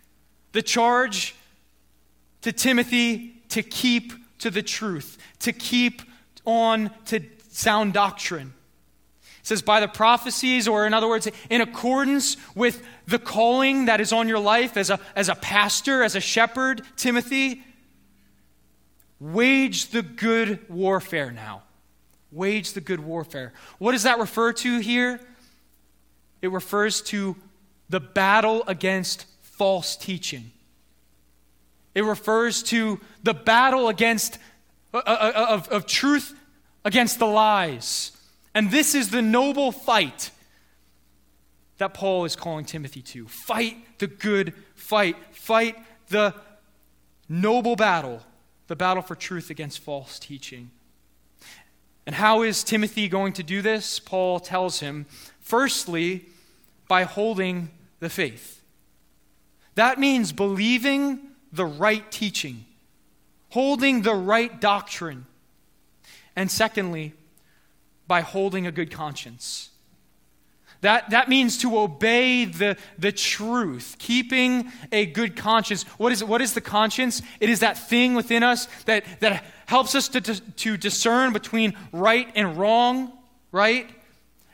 the 0.52 0.62
charge 0.62 1.36
to 2.42 2.52
Timothy 2.52 3.36
to 3.50 3.64
keep 3.64 4.14
to 4.40 4.50
the 4.50 4.62
truth, 4.62 5.18
to 5.40 5.54
keep 5.54 6.02
on 6.52 6.92
to 7.06 7.22
sound 7.50 7.94
doctrine. 7.94 8.54
It 9.40 9.48
says, 9.48 9.62
by 9.62 9.80
the 9.80 9.88
prophecies, 9.88 10.68
or 10.68 10.86
in 10.86 10.94
other 10.94 11.08
words, 11.08 11.28
in 11.50 11.62
accordance 11.62 12.38
with 12.54 12.84
the 13.08 13.18
calling 13.18 13.86
that 13.86 14.00
is 14.00 14.14
on 14.14 14.28
your 14.28 14.40
life 14.40 14.78
as 14.78 14.90
a, 14.90 15.00
as 15.16 15.30
a 15.30 15.36
pastor, 15.36 16.04
as 16.04 16.16
a 16.16 16.20
shepherd, 16.20 16.84
Timothy, 16.96 17.64
wage 19.20 19.88
the 19.88 20.04
good 20.04 20.70
warfare 20.70 21.32
now. 21.32 21.64
Wage 22.32 22.74
the 22.74 22.82
good 22.82 23.00
warfare. 23.00 23.52
What 23.80 23.94
does 23.94 24.04
that 24.04 24.20
refer 24.20 24.54
to 24.54 24.80
here? 24.80 25.20
It 26.42 26.52
refers 26.52 27.02
to 27.04 27.36
the 27.90 28.00
battle 28.00 28.64
against 28.68 29.26
false 29.42 29.96
teaching. 29.96 30.52
It 31.94 32.04
refers 32.04 32.64
to 32.64 33.00
the 33.24 33.34
battle 33.34 33.90
against 33.90 34.38
uh, 34.94 35.02
uh, 35.06 35.32
uh, 35.36 35.46
of, 35.50 35.68
of 35.70 35.86
truth 35.86 36.34
against 36.84 37.20
the 37.20 37.26
lies. 37.26 38.12
And 38.54 38.72
this 38.72 38.96
is 38.96 39.10
the 39.10 39.22
noble 39.22 39.72
fight 39.72 40.32
that 41.78 41.94
Paul 41.94 42.26
is 42.26 42.36
calling 42.36 42.66
Timothy 42.66 43.02
to. 43.02 43.28
Fight 43.28 43.78
the 44.00 44.08
good 44.08 44.54
fight. 44.76 45.16
Fight 45.32 45.78
the 46.10 46.36
noble 47.28 47.76
battle, 47.76 48.22
the 48.68 48.76
battle 48.76 49.02
for 49.02 49.16
truth 49.16 49.50
against 49.50 49.80
false 49.80 50.20
teaching. 50.20 50.72
And 52.06 52.16
how 52.16 52.42
is 52.42 52.64
Timothy 52.64 53.08
going 53.08 53.34
to 53.34 53.44
do 53.44 53.62
this? 53.62 54.00
Paul 54.00 54.40
tells 54.40 54.80
him, 54.80 55.06
firstly, 55.40 56.26
by 56.88 57.04
holding 57.04 57.70
the 58.00 58.10
faith. 58.10 58.64
That 59.76 60.00
means 60.00 60.32
believing 60.32 61.20
the 61.54 61.66
right 61.66 62.12
teaching 62.12 62.66
holding 63.52 64.02
the 64.02 64.16
right 64.16 64.60
doctrine. 64.60 65.26
And 66.36 66.50
secondly, 66.50 67.14
by 68.08 68.22
holding 68.22 68.68
a 68.68 68.72
good 68.72 68.92
conscience. 68.92 69.70
That, 70.82 71.12
that 71.12 71.30
means 71.30 71.60
to 71.60 71.78
obey 71.78 72.46
the, 72.46 72.76
the 72.98 73.12
truth, 73.12 73.96
keeping 74.00 74.72
a 74.92 75.06
good 75.06 75.36
conscience. 75.36 75.84
What 75.98 76.12
is, 76.12 76.24
what 76.24 76.42
is 76.42 76.54
the 76.54 76.62
conscience? 76.62 77.22
It 77.40 77.50
is 77.50 77.60
that 77.60 77.78
thing 77.78 78.16
within 78.16 78.42
us 78.42 78.68
that, 78.86 79.06
that 79.20 79.46
helps 79.68 79.94
us 79.94 80.08
to, 80.10 80.22
to, 80.22 80.42
to 80.42 80.78
discern 80.78 81.34
between 81.34 81.78
right 81.94 82.28
and 82.36 82.58
wrong, 82.58 83.12
right? 83.52 83.90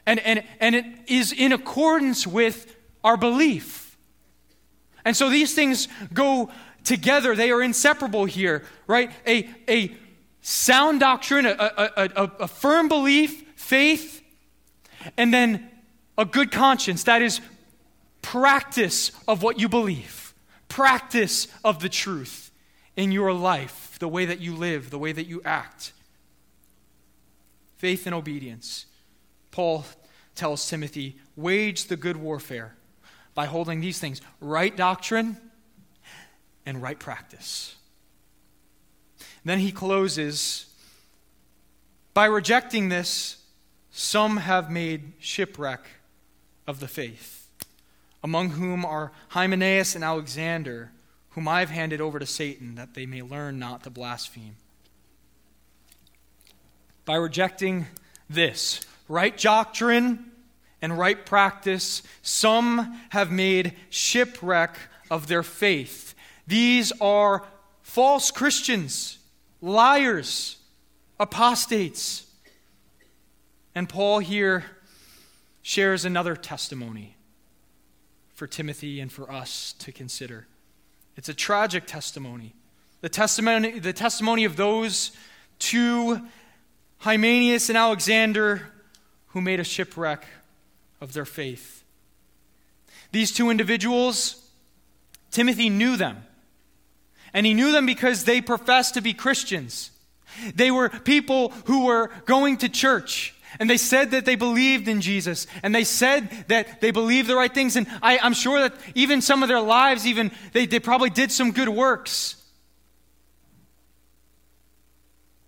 And, 0.05 0.19
and, 0.19 0.43
and 0.59 0.75
it 0.75 0.85
is 1.07 1.31
in 1.31 1.53
accordance 1.53 2.27
with 2.27 2.75
our 3.03 3.15
belief. 3.15 3.97
And 5.05 5.15
so 5.15 5.29
these 5.29 5.53
things 5.53 5.87
go 6.13 6.51
together. 6.83 7.35
They 7.35 7.51
are 7.51 7.61
inseparable 7.61 8.25
here, 8.25 8.65
right? 8.85 9.11
A, 9.25 9.49
a 9.69 9.95
sound 10.49 11.01
doctrine, 11.01 11.45
a, 11.45 11.51
a, 11.51 12.09
a, 12.15 12.31
a 12.39 12.47
firm 12.47 12.87
belief, 12.87 13.43
faith, 13.57 14.23
and 15.17 15.33
then 15.33 15.69
a 16.17 16.23
good 16.23 16.51
conscience. 16.51 17.03
That 17.03 17.21
is 17.21 17.41
practice 18.21 19.11
of 19.27 19.43
what 19.43 19.59
you 19.59 19.67
believe. 19.67 20.33
practice 20.69 21.47
of 21.63 21.79
the 21.79 21.89
truth 21.89 22.51
in 22.95 23.11
your 23.11 23.33
life, 23.33 23.97
the 23.99 24.07
way 24.07 24.25
that 24.25 24.39
you 24.39 24.55
live, 24.55 24.89
the 24.89 24.99
way 24.99 25.11
that 25.11 25.27
you 25.27 25.41
act. 25.45 25.93
Faith 27.77 28.05
and 28.05 28.15
obedience. 28.15 28.85
Paul 29.51 29.85
tells 30.35 30.67
Timothy, 30.69 31.17
wage 31.35 31.85
the 31.85 31.97
good 31.97 32.17
warfare 32.17 32.75
by 33.33 33.45
holding 33.45 33.81
these 33.81 33.99
things 33.99 34.21
right 34.39 34.75
doctrine 34.75 35.37
and 36.65 36.81
right 36.81 36.99
practice. 36.99 37.75
Then 39.47 39.59
he 39.59 39.71
closes 39.71 40.65
by 42.13 42.25
rejecting 42.25 42.89
this, 42.89 43.37
some 43.91 44.37
have 44.37 44.69
made 44.69 45.13
shipwreck 45.19 45.85
of 46.67 46.81
the 46.81 46.87
faith, 46.89 47.47
among 48.21 48.49
whom 48.49 48.83
are 48.83 49.13
Hymenaeus 49.29 49.95
and 49.95 50.03
Alexander, 50.03 50.91
whom 51.29 51.47
I 51.47 51.61
have 51.61 51.69
handed 51.69 52.01
over 52.01 52.19
to 52.19 52.25
Satan, 52.25 52.75
that 52.75 52.93
they 52.93 53.05
may 53.05 53.21
learn 53.21 53.57
not 53.57 53.83
to 53.85 53.89
blaspheme. 53.89 54.57
By 57.05 57.15
rejecting 57.15 57.85
this, 58.29 58.81
right 59.07 59.37
doctrine 59.37 60.29
and 60.81 60.97
right 60.97 61.25
practice, 61.25 62.03
some 62.21 62.99
have 63.11 63.31
made 63.31 63.75
shipwreck 63.91 64.77
of 65.09 65.27
their 65.27 65.43
faith. 65.43 66.15
These 66.45 66.91
are 66.99 67.45
false 67.81 68.29
Christians, 68.29 69.16
liars, 69.61 70.57
apostates. 71.19 72.25
And 73.73 73.87
Paul 73.87 74.19
here 74.19 74.65
shares 75.61 76.05
another 76.05 76.35
testimony 76.35 77.15
for 78.33 78.47
Timothy 78.47 78.99
and 78.99 79.11
for 79.11 79.31
us 79.31 79.73
to 79.79 79.91
consider. 79.91 80.47
It's 81.15 81.29
a 81.29 81.33
tragic 81.33 81.87
testimony. 81.87 82.53
The 83.01 83.09
testimony, 83.09 83.79
the 83.79 83.93
testimony 83.93 84.45
of 84.45 84.55
those 84.55 85.11
two, 85.59 86.21
Hymenaeus 86.99 87.69
and 87.69 87.77
Alexander, 87.77 88.71
who 89.27 89.41
made 89.41 89.59
a 89.59 89.63
shipwreck 89.63 90.25
of 91.01 91.13
their 91.13 91.25
faith. 91.25 91.83
These 93.11 93.31
two 93.31 93.49
individuals, 93.49 94.47
Timothy 95.31 95.69
knew 95.69 95.97
them. 95.97 96.26
And 97.33 97.45
he 97.45 97.53
knew 97.53 97.71
them 97.71 97.85
because 97.85 98.23
they 98.23 98.41
professed 98.41 98.95
to 98.95 99.01
be 99.01 99.13
Christians. 99.13 99.91
They 100.55 100.71
were 100.71 100.89
people 100.89 101.49
who 101.65 101.85
were 101.85 102.11
going 102.25 102.57
to 102.57 102.69
church. 102.69 103.33
And 103.59 103.69
they 103.69 103.77
said 103.77 104.11
that 104.11 104.25
they 104.25 104.35
believed 104.35 104.87
in 104.87 105.01
Jesus. 105.01 105.47
And 105.63 105.73
they 105.73 105.83
said 105.83 106.29
that 106.47 106.81
they 106.81 106.91
believed 106.91 107.27
the 107.27 107.35
right 107.35 107.53
things. 107.53 107.75
And 107.75 107.87
I, 108.01 108.17
am 108.17 108.33
sure 108.33 108.59
that 108.59 108.75
even 108.93 109.21
some 109.21 109.41
of 109.41 109.49
their 109.49 109.61
lives, 109.61 110.05
even 110.05 110.31
they, 110.53 110.65
they 110.65 110.79
probably 110.79 111.09
did 111.09 111.31
some 111.31 111.51
good 111.51 111.69
works. 111.69 112.35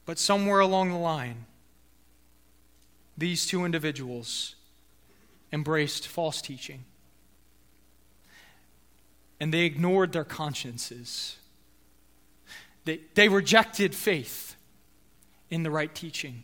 But 0.05 0.17
somewhere 0.17 0.59
along 0.59 0.89
the 0.89 0.97
line, 0.97 1.45
these 3.17 3.45
two 3.45 3.65
individuals 3.65 4.55
embraced 5.51 6.07
false 6.07 6.41
teaching. 6.41 6.85
And 9.39 9.53
they 9.53 9.61
ignored 9.61 10.13
their 10.13 10.23
consciences. 10.23 11.37
They, 12.89 13.01
they 13.13 13.29
rejected 13.29 13.93
faith 13.93 14.55
in 15.51 15.61
the 15.61 15.69
right 15.69 15.93
teaching. 15.93 16.43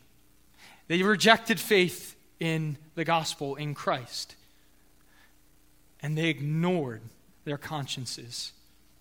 They 0.87 1.01
rejected 1.01 1.59
faith 1.59 2.15
in 2.39 2.77
the 2.93 3.03
gospel 3.03 3.55
in 3.55 3.73
Christ. 3.73 4.35
And 6.03 6.15
they 6.15 6.29
ignored 6.29 7.01
their 7.45 7.57
consciences. 7.57 8.51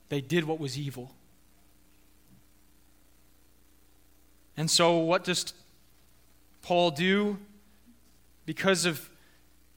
They 0.09 0.23
did 0.23 0.45
what 0.45 0.59
was 0.59 0.79
evil. 0.79 1.11
And 4.57 4.71
so, 4.71 4.97
what 4.97 5.25
does 5.25 5.53
Paul 6.63 6.93
do? 6.93 7.37
Because 8.47 8.87
of 8.87 9.11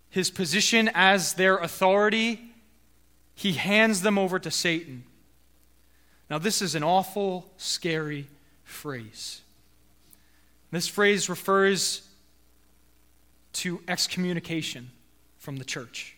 his 0.10 0.32
position 0.32 0.90
as 0.94 1.34
their 1.34 1.58
authority, 1.58 2.54
he 3.36 3.52
hands 3.52 4.04
them 4.04 4.18
over 4.18 4.40
to 4.40 4.52
Satan. 4.52 5.04
Now, 6.30 6.38
this 6.38 6.62
is 6.62 6.76
an 6.76 6.84
awful, 6.84 7.50
scary 7.58 8.28
phrase. 8.64 9.42
This 10.72 10.88
phrase 10.88 11.30
refers 11.30 12.08
to 13.54 13.82
excommunication 13.88 14.92
from 15.38 15.58
the 15.58 15.66
church. 15.66 16.18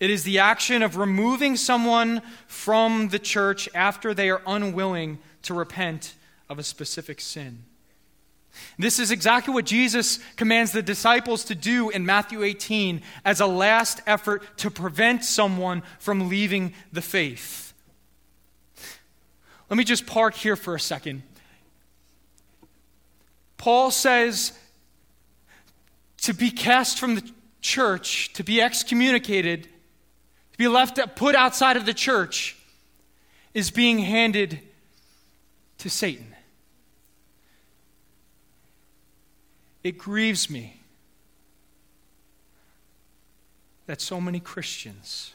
It 0.00 0.10
is 0.10 0.24
the 0.24 0.38
action 0.38 0.82
of 0.82 0.96
removing 0.96 1.56
someone 1.56 2.22
from 2.46 3.08
the 3.08 3.18
church 3.18 3.68
after 3.74 4.14
they 4.14 4.30
are 4.30 4.42
unwilling 4.46 5.18
to 5.42 5.54
repent 5.54 6.14
of 6.48 6.58
a 6.58 6.62
specific 6.62 7.20
sin. 7.20 7.64
This 8.78 8.98
is 8.98 9.10
exactly 9.10 9.52
what 9.52 9.66
Jesus 9.66 10.18
commands 10.36 10.72
the 10.72 10.82
disciples 10.82 11.44
to 11.44 11.54
do 11.54 11.90
in 11.90 12.06
Matthew 12.06 12.42
18 12.42 13.02
as 13.24 13.40
a 13.40 13.46
last 13.46 14.00
effort 14.06 14.42
to 14.58 14.70
prevent 14.70 15.24
someone 15.24 15.82
from 15.98 16.28
leaving 16.28 16.72
the 16.92 17.02
faith. 17.02 17.67
Let 19.70 19.76
me 19.76 19.84
just 19.84 20.06
park 20.06 20.34
here 20.34 20.56
for 20.56 20.74
a 20.74 20.80
second. 20.80 21.22
Paul 23.58 23.90
says 23.90 24.52
to 26.18 26.32
be 26.32 26.50
cast 26.50 26.98
from 26.98 27.16
the 27.16 27.30
church, 27.60 28.32
to 28.34 28.44
be 28.44 28.62
excommunicated, 28.62 29.64
to 29.64 30.58
be 30.58 30.68
left 30.68 30.98
put 31.16 31.34
outside 31.34 31.76
of 31.76 31.86
the 31.86 31.94
church, 31.94 32.56
is 33.52 33.70
being 33.70 33.98
handed 33.98 34.60
to 35.78 35.90
Satan. 35.90 36.34
It 39.82 39.98
grieves 39.98 40.50
me 40.50 40.80
that 43.86 44.00
so 44.00 44.20
many 44.20 44.38
Christians 44.38 45.34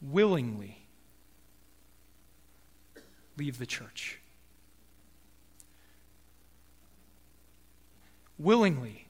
willingly 0.00 0.77
leave 3.38 3.58
the 3.58 3.66
church. 3.66 4.18
willingly 8.38 9.06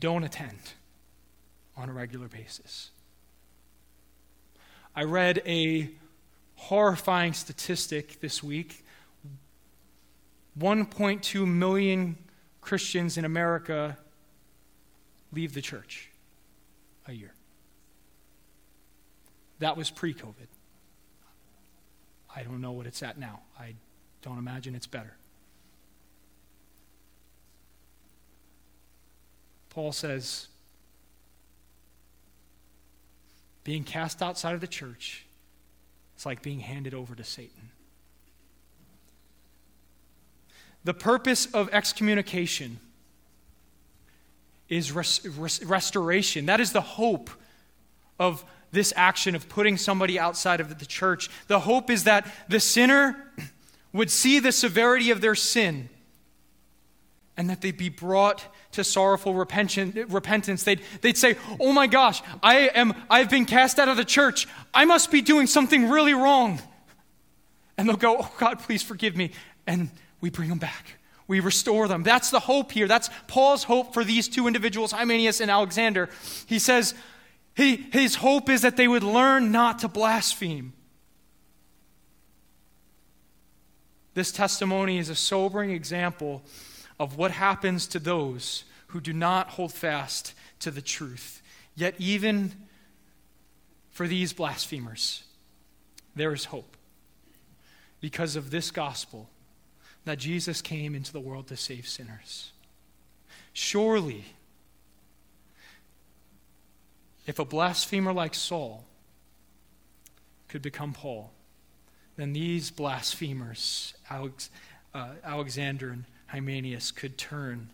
don't 0.00 0.24
attend 0.24 0.72
on 1.76 1.88
a 1.88 1.92
regular 1.92 2.28
basis. 2.28 2.90
I 4.96 5.02
read 5.02 5.42
a 5.46 5.90
horrifying 6.56 7.32
statistic 7.32 8.20
this 8.20 8.42
week 8.42 8.84
1.2 10.58 11.46
million 11.46 12.16
Christians 12.60 13.18
in 13.18 13.24
America 13.24 13.98
leave 15.32 15.52
the 15.52 15.60
church 15.60 16.10
a 17.08 17.12
year. 17.12 17.33
That 19.64 19.78
was 19.78 19.88
pre 19.88 20.12
COVID. 20.12 20.46
I 22.36 22.42
don't 22.42 22.60
know 22.60 22.72
what 22.72 22.84
it's 22.84 23.02
at 23.02 23.16
now. 23.16 23.40
I 23.58 23.72
don't 24.20 24.36
imagine 24.36 24.74
it's 24.74 24.86
better. 24.86 25.14
Paul 29.70 29.92
says, 29.92 30.48
being 33.64 33.84
cast 33.84 34.20
outside 34.20 34.54
of 34.54 34.60
the 34.60 34.66
church 34.66 35.24
is 36.18 36.26
like 36.26 36.42
being 36.42 36.60
handed 36.60 36.92
over 36.92 37.14
to 37.14 37.24
Satan. 37.24 37.70
The 40.84 40.92
purpose 40.92 41.46
of 41.54 41.70
excommunication 41.72 42.80
is 44.68 44.92
res- 44.92 45.26
res- 45.26 45.64
restoration. 45.64 46.44
That 46.44 46.60
is 46.60 46.72
the 46.72 46.82
hope 46.82 47.30
of 48.18 48.44
this 48.74 48.92
action 48.96 49.34
of 49.34 49.48
putting 49.48 49.76
somebody 49.76 50.18
outside 50.18 50.60
of 50.60 50.78
the 50.78 50.86
church. 50.86 51.30
The 51.46 51.60
hope 51.60 51.90
is 51.90 52.04
that 52.04 52.26
the 52.48 52.60
sinner 52.60 53.16
would 53.92 54.10
see 54.10 54.40
the 54.40 54.52
severity 54.52 55.10
of 55.10 55.20
their 55.20 55.34
sin 55.34 55.88
and 57.36 57.50
that 57.50 57.60
they'd 57.60 57.76
be 57.76 57.88
brought 57.88 58.44
to 58.72 58.84
sorrowful 58.84 59.34
repentance. 59.34 60.64
They'd, 60.64 60.80
they'd 61.00 61.18
say, 61.18 61.36
Oh 61.60 61.72
my 61.72 61.86
gosh, 61.86 62.22
I 62.42 62.68
am, 62.74 62.94
I've 63.10 63.30
been 63.30 63.44
cast 63.44 63.78
out 63.78 63.88
of 63.88 63.96
the 63.96 64.04
church. 64.04 64.46
I 64.72 64.84
must 64.84 65.10
be 65.10 65.20
doing 65.20 65.46
something 65.46 65.88
really 65.88 66.14
wrong. 66.14 66.60
And 67.76 67.88
they'll 67.88 67.96
go, 67.96 68.18
Oh 68.20 68.32
God, 68.38 68.60
please 68.60 68.82
forgive 68.82 69.16
me. 69.16 69.32
And 69.66 69.90
we 70.20 70.30
bring 70.30 70.48
them 70.48 70.58
back. 70.58 70.98
We 71.26 71.40
restore 71.40 71.88
them. 71.88 72.02
That's 72.02 72.30
the 72.30 72.40
hope 72.40 72.72
here. 72.72 72.86
That's 72.86 73.08
Paul's 73.26 73.64
hope 73.64 73.94
for 73.94 74.04
these 74.04 74.28
two 74.28 74.46
individuals, 74.46 74.92
Hymenaeus 74.92 75.40
and 75.40 75.50
Alexander. 75.50 76.10
He 76.46 76.58
says, 76.58 76.94
he, 77.54 77.76
his 77.76 78.16
hope 78.16 78.48
is 78.48 78.62
that 78.62 78.76
they 78.76 78.88
would 78.88 79.02
learn 79.02 79.52
not 79.52 79.80
to 79.80 79.88
blaspheme. 79.88 80.72
This 84.14 84.32
testimony 84.32 84.98
is 84.98 85.08
a 85.08 85.14
sobering 85.14 85.70
example 85.70 86.42
of 86.98 87.16
what 87.16 87.32
happens 87.32 87.86
to 87.88 87.98
those 87.98 88.64
who 88.88 89.00
do 89.00 89.12
not 89.12 89.50
hold 89.50 89.72
fast 89.72 90.34
to 90.60 90.70
the 90.70 90.82
truth. 90.82 91.42
Yet, 91.74 91.94
even 91.98 92.52
for 93.90 94.06
these 94.06 94.32
blasphemers, 94.32 95.24
there 96.14 96.32
is 96.32 96.46
hope 96.46 96.76
because 98.00 98.36
of 98.36 98.50
this 98.50 98.70
gospel 98.70 99.28
that 100.04 100.18
Jesus 100.18 100.60
came 100.60 100.94
into 100.94 101.12
the 101.12 101.20
world 101.20 101.48
to 101.48 101.56
save 101.56 101.88
sinners. 101.88 102.52
Surely, 103.52 104.24
if 107.26 107.38
a 107.38 107.44
blasphemer 107.44 108.12
like 108.12 108.34
Saul 108.34 108.84
could 110.48 110.62
become 110.62 110.92
Paul, 110.92 111.32
then 112.16 112.32
these 112.32 112.70
blasphemers, 112.70 113.94
Alex, 114.08 114.50
uh, 114.94 115.10
Alexander 115.24 115.90
and 115.90 116.04
Hymenaeus, 116.26 116.90
could 116.90 117.18
turn 117.18 117.70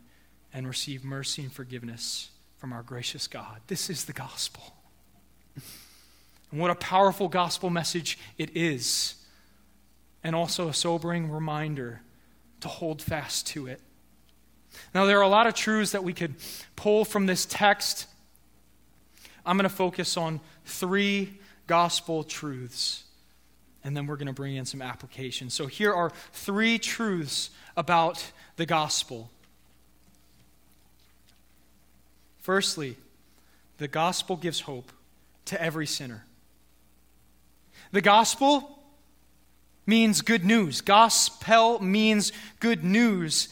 and 0.53 0.67
receive 0.67 1.05
mercy 1.05 1.43
and 1.43 1.53
forgiveness 1.53 2.31
from 2.59 2.73
our 2.73 2.83
gracious 2.83 3.27
God. 3.27 3.61
This 3.67 3.91
is 3.91 4.05
the 4.05 4.13
gospel. 4.13 4.75
and 6.51 6.61
what 6.61 6.71
a 6.71 6.75
powerful 6.75 7.29
gospel 7.29 7.71
message 7.71 8.19
it 8.39 8.57
is, 8.57 9.15
and 10.23 10.35
also 10.35 10.69
a 10.69 10.75
sobering 10.75 11.31
reminder 11.31 12.03
to 12.61 12.69
hold 12.69 13.01
fast 13.01 13.47
to 13.49 13.67
it. 13.67 13.81
Now, 14.95 15.07
there 15.07 15.19
are 15.19 15.23
a 15.23 15.29
lot 15.29 15.47
of 15.47 15.55
truths 15.55 15.93
that 15.93 16.05
we 16.05 16.13
could 16.13 16.35
pull 16.77 17.05
from 17.05 17.27
this 17.27 17.47
text. 17.47 18.07
I'm 19.45 19.57
going 19.57 19.69
to 19.69 19.75
focus 19.75 20.17
on 20.17 20.41
three 20.65 21.39
gospel 21.67 22.25
truths, 22.25 23.05
and 23.85 23.97
then 23.97 24.07
we're 24.07 24.17
going 24.17 24.27
to 24.27 24.33
bring 24.33 24.57
in 24.57 24.65
some 24.65 24.83
applications. 24.83 25.55
So, 25.55 25.67
here 25.67 25.93
are 25.95 26.11
three 26.33 26.79
truths 26.79 27.51
about 27.77 28.25
the 28.57 28.67
gospel. 28.67 29.31
Firstly, 32.39 32.97
the 33.79 33.89
gospel 33.89 34.37
gives 34.37 34.61
hope 34.61 34.93
to 35.47 35.61
every 35.61 35.87
sinner. 35.87 36.25
The 37.93 38.01
gospel 38.01 38.79
means 39.87 40.21
good 40.21 40.45
news. 40.45 40.81
Gospel 40.81 41.81
means 41.81 42.33
good 42.61 42.85
news. 42.85 43.49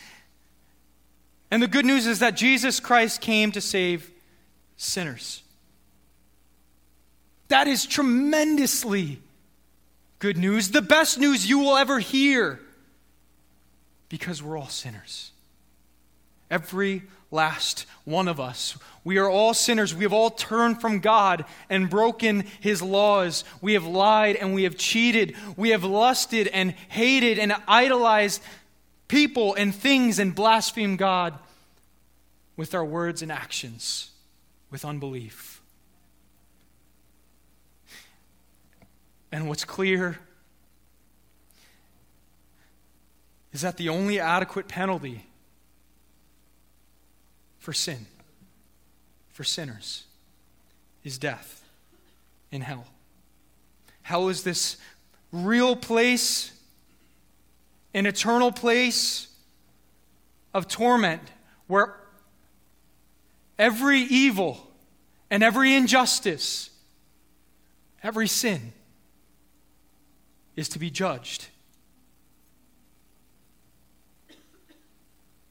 And 1.51 1.63
the 1.63 1.69
good 1.69 1.85
news 1.85 2.07
is 2.07 2.21
that 2.21 2.37
Jesus 2.37 2.81
Christ 2.81 3.21
came 3.21 3.53
to 3.53 3.61
save 3.61 4.11
sinners. 4.77 5.43
That 7.49 7.67
is 7.67 7.87
tremendously 7.87 9.21
good 10.19 10.37
news, 10.37 10.71
the 10.71 10.83
best 10.83 11.19
news 11.19 11.49
you 11.49 11.59
will 11.59 11.77
ever 11.77 11.99
hear, 11.99 12.61
because 14.09 14.43
we're 14.43 14.59
all 14.59 14.69
sinners. 14.69 15.33
Every 16.51 17.03
last 17.31 17.87
one 18.05 18.29
of 18.29 18.41
us. 18.41 18.77
We 19.05 19.19
are 19.19 19.29
all 19.29 19.55
sinners. 19.55 19.95
We 19.95 20.05
have 20.05 20.13
all 20.13 20.31
turned 20.31 20.81
from 20.81 21.01
God 21.01 21.45
and 21.69 21.91
broken 21.91 22.45
his 22.61 22.81
laws. 22.81 23.45
We 23.61 23.75
have 23.75 23.87
lied 23.87 24.37
and 24.37 24.55
we 24.55 24.65
have 24.65 24.77
cheated. 24.77 25.37
We 25.57 25.71
have 25.71 25.85
lusted 25.85 26.49
and 26.49 26.73
hated 26.89 27.39
and 27.39 27.55
idolized 27.67 28.43
people 29.09 29.55
and 29.55 29.75
things 29.75 30.19
and 30.19 30.35
blasphemed 30.35 30.99
God 30.99 31.35
with 32.57 32.75
our 32.75 32.85
words 32.85 33.23
and 33.23 33.31
actions, 33.31 34.11
with 34.71 34.85
unbelief. 34.85 35.48
And 39.31 39.49
what's 39.49 39.65
clear 39.65 40.19
is 43.53 43.61
that 43.63 43.77
the 43.77 43.89
only 43.89 44.19
adequate 44.21 44.69
penalty 44.69 45.27
for 47.59 47.73
sin, 47.73 48.07
for 49.31 49.45
sinners, 49.45 50.05
is 51.05 51.19
death 51.19 51.65
in 52.51 52.63
hell. 52.63 52.87
Hell 54.03 54.29
is 54.29 54.43
this 54.43 54.79
real 55.33 55.77
place, 55.77 56.53
an 57.93 58.07
eternal 58.07 58.53
place 58.53 59.29
of 60.55 60.69
torment 60.69 61.23
where 61.67 61.95
every 63.59 64.01
evil 64.01 64.67
and 65.31 65.43
every 65.43 65.75
injustice, 65.75 66.71
every 68.03 68.27
sin 68.27 68.73
is 70.59 70.69
to 70.69 70.81
be 70.81 70.91
judged. 70.91 71.47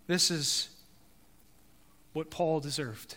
This 0.05 0.29
is 0.29 0.67
what 2.11 2.29
Paul 2.29 2.59
deserved. 2.59 3.15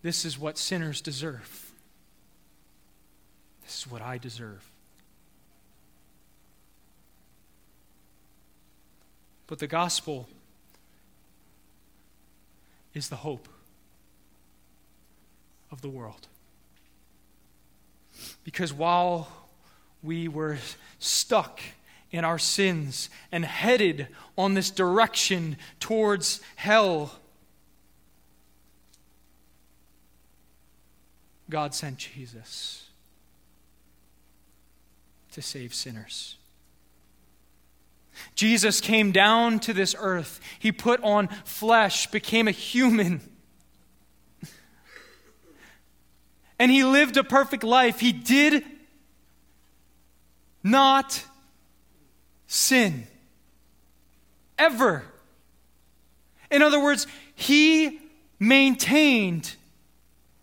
This 0.00 0.24
is 0.24 0.38
what 0.38 0.56
sinners 0.56 1.02
deserve. 1.02 1.72
This 3.64 3.80
is 3.80 3.86
what 3.86 4.00
I 4.00 4.16
deserve. 4.16 4.66
But 9.46 9.58
the 9.58 9.66
gospel 9.66 10.26
is 12.94 13.10
the 13.10 13.16
hope 13.16 13.46
of 15.70 15.82
the 15.82 15.90
world. 15.90 16.28
Because 18.44 18.72
while 18.72 19.28
we 20.02 20.28
were 20.28 20.58
stuck 20.98 21.60
in 22.10 22.24
our 22.24 22.38
sins 22.38 23.10
and 23.32 23.44
headed 23.44 24.08
on 24.36 24.54
this 24.54 24.70
direction 24.70 25.56
towards 25.80 26.40
hell, 26.56 27.12
God 31.50 31.74
sent 31.74 31.98
Jesus 31.98 32.88
to 35.32 35.42
save 35.42 35.74
sinners. 35.74 36.36
Jesus 38.34 38.80
came 38.80 39.10
down 39.10 39.58
to 39.60 39.72
this 39.72 39.94
earth. 39.98 40.40
He 40.58 40.70
put 40.70 41.02
on 41.02 41.28
flesh, 41.44 42.06
became 42.10 42.46
a 42.46 42.52
human. 42.52 43.20
And 46.58 46.70
he 46.70 46.84
lived 46.84 47.16
a 47.16 47.24
perfect 47.24 47.64
life. 47.64 48.00
He 48.00 48.12
did 48.12 48.64
not 50.62 51.24
sin. 52.46 53.06
Ever. 54.58 55.04
In 56.50 56.62
other 56.62 56.80
words, 56.80 57.06
he 57.34 58.00
maintained 58.38 59.54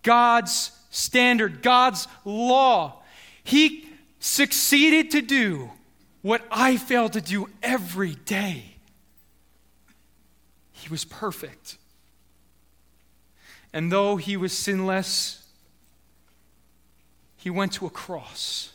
God's 0.03 0.71
standard, 0.89 1.61
God's 1.61 2.07
law. 2.25 3.01
He 3.43 3.87
succeeded 4.19 5.11
to 5.11 5.21
do 5.21 5.71
what 6.21 6.43
I 6.51 6.77
fail 6.77 7.09
to 7.09 7.21
do 7.21 7.49
every 7.63 8.15
day. 8.15 8.65
He 10.71 10.89
was 10.89 11.05
perfect. 11.05 11.77
And 13.73 13.91
though 13.91 14.17
he 14.17 14.35
was 14.35 14.55
sinless, 14.55 15.40
he 17.41 17.49
went 17.49 17.73
to 17.73 17.87
a 17.87 17.89
cross 17.89 18.71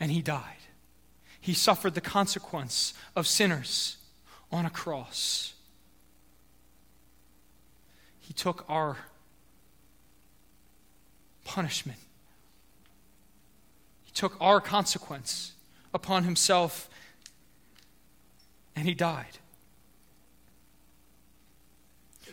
and 0.00 0.10
he 0.10 0.22
died. 0.22 0.56
He 1.38 1.52
suffered 1.52 1.94
the 1.94 2.00
consequence 2.00 2.94
of 3.14 3.26
sinners 3.26 3.98
on 4.50 4.64
a 4.64 4.70
cross. 4.70 5.52
He 8.18 8.32
took 8.32 8.64
our 8.66 8.96
punishment, 11.44 11.98
He 14.02 14.12
took 14.12 14.40
our 14.40 14.58
consequence 14.58 15.52
upon 15.92 16.24
Himself, 16.24 16.88
and 18.74 18.88
He 18.88 18.94
died. 18.94 19.36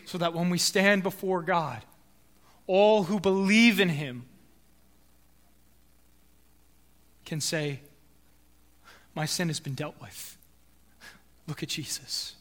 So 0.06 0.16
that 0.16 0.32
when 0.32 0.48
we 0.48 0.56
stand 0.56 1.02
before 1.02 1.42
God, 1.42 1.82
all 2.68 3.04
who 3.04 3.18
believe 3.18 3.80
in 3.80 3.88
Him 3.88 4.26
can 7.24 7.40
say, 7.40 7.80
My 9.16 9.26
sin 9.26 9.48
has 9.48 9.58
been 9.58 9.74
dealt 9.74 10.00
with. 10.00 10.36
Look 11.48 11.62
at 11.62 11.70
Jesus. 11.70 12.36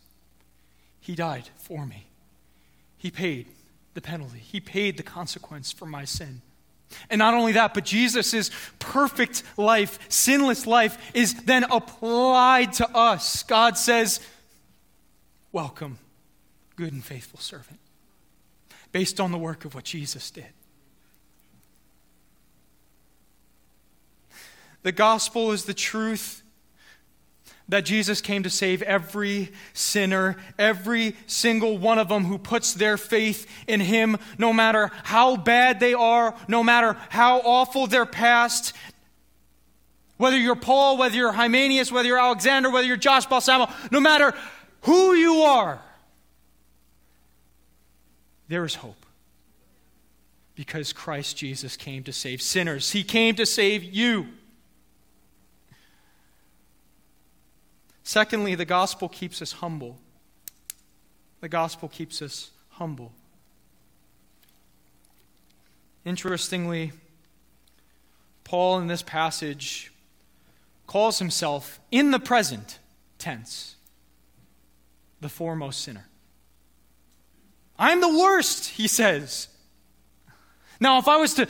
He 1.00 1.16
died 1.16 1.50
for 1.56 1.86
me, 1.86 2.06
He 2.98 3.10
paid 3.10 3.48
the 3.96 4.02
penalty, 4.02 4.40
He 4.40 4.60
paid 4.60 4.98
the 4.98 5.04
consequence 5.04 5.72
for 5.72 5.88
my 5.88 6.06
sin. 6.06 6.42
And 7.10 7.20
not 7.20 7.34
only 7.34 7.54
that, 7.54 7.74
but 7.74 7.84
Jesus' 7.84 8.50
perfect 8.80 9.44
life, 9.58 10.00
sinless 10.10 10.66
life, 10.66 10.98
is 11.14 11.34
then 11.44 11.66
applied 11.66 12.74
to 12.74 12.90
us. 12.96 13.44
God 13.44 13.78
says, 13.78 14.22
Welcome, 15.52 15.98
good 16.76 16.94
and 16.94 17.04
faithful 17.04 17.40
servant, 17.40 17.80
based 18.92 19.20
on 19.20 19.32
the 19.32 19.38
work 19.38 19.66
of 19.66 19.76
what 19.76 19.84
Jesus 19.84 20.32
did. 20.32 20.48
The 24.84 24.92
gospel 24.92 25.52
is 25.52 25.66
the 25.66 25.74
truth 25.74 26.44
that 27.70 27.84
Jesus 27.84 28.22
came 28.22 28.44
to 28.44 28.50
save 28.50 28.82
every 28.84 29.52
sinner, 29.74 30.38
every 30.58 31.16
single 31.26 31.78
one 31.78 32.00
of 32.00 32.08
them 32.08 32.24
who 32.24 32.38
puts 32.38 32.74
their 32.74 32.96
faith 32.96 33.46
in 33.68 33.82
Him, 33.82 34.18
no 34.38 34.54
matter 34.54 34.90
how 35.04 35.36
bad 35.36 35.80
they 35.80 35.94
are, 35.94 36.34
no 36.48 36.64
matter 36.64 36.96
how 37.10 37.40
awful 37.40 37.88
their 37.88 38.06
past. 38.06 38.74
Whether 40.16 40.38
you're 40.38 40.56
Paul, 40.56 40.98
whether 40.98 41.16
you're 41.16 41.34
Hymenaeus, 41.34 41.92
whether 41.92 42.08
you're 42.08 42.18
Alexander, 42.18 42.70
whether 42.70 42.88
you're 42.88 42.98
Josh 42.98 43.26
Balsamo, 43.26 43.68
no 43.92 44.00
matter 44.00 44.34
who 44.82 45.14
you 45.14 45.42
are, 45.42 45.82
there 48.48 48.66
is 48.66 48.76
hope. 48.76 49.06
Because 50.56 50.92
Christ 50.92 51.38
Jesus 51.38 51.78
came 51.78 52.04
to 52.04 52.14
save 52.14 52.42
sinners, 52.42 52.92
He 52.92 53.04
came 53.04 53.36
to 53.36 53.46
save 53.46 53.84
you. 53.84 54.28
Secondly, 58.04 58.56
the 58.56 58.66
gospel 58.66 59.10
keeps 59.10 59.42
us 59.42 59.52
humble. 59.52 59.98
The 61.42 61.50
gospel 61.50 61.90
keeps 61.90 62.22
us 62.22 62.52
humble. 62.70 63.12
Interestingly, 66.06 66.94
Paul 68.46 68.80
in 68.80 68.88
this 68.88 69.02
passage 69.02 69.92
calls 70.88 71.20
himself 71.20 71.82
in 71.92 72.12
the 72.12 72.20
present 72.20 72.80
tense 73.20 73.76
the 75.20 75.28
foremost 75.28 75.82
sinner. 75.82 76.06
I'm 77.80 78.02
the 78.02 78.18
worst, 78.18 78.70
he 78.70 78.88
says. 78.88 79.48
Now, 80.80 81.00
if 81.00 81.08
I 81.08 81.18
was 81.18 81.36
to 81.36 81.48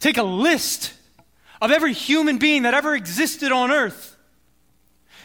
take 0.00 0.16
a 0.16 0.22
list 0.22 0.92
of 1.60 1.70
every 1.70 1.92
human 1.92 2.38
being 2.38 2.62
that 2.62 2.74
ever 2.74 2.94
existed 2.94 3.52
on 3.52 3.70
earth, 3.70 4.16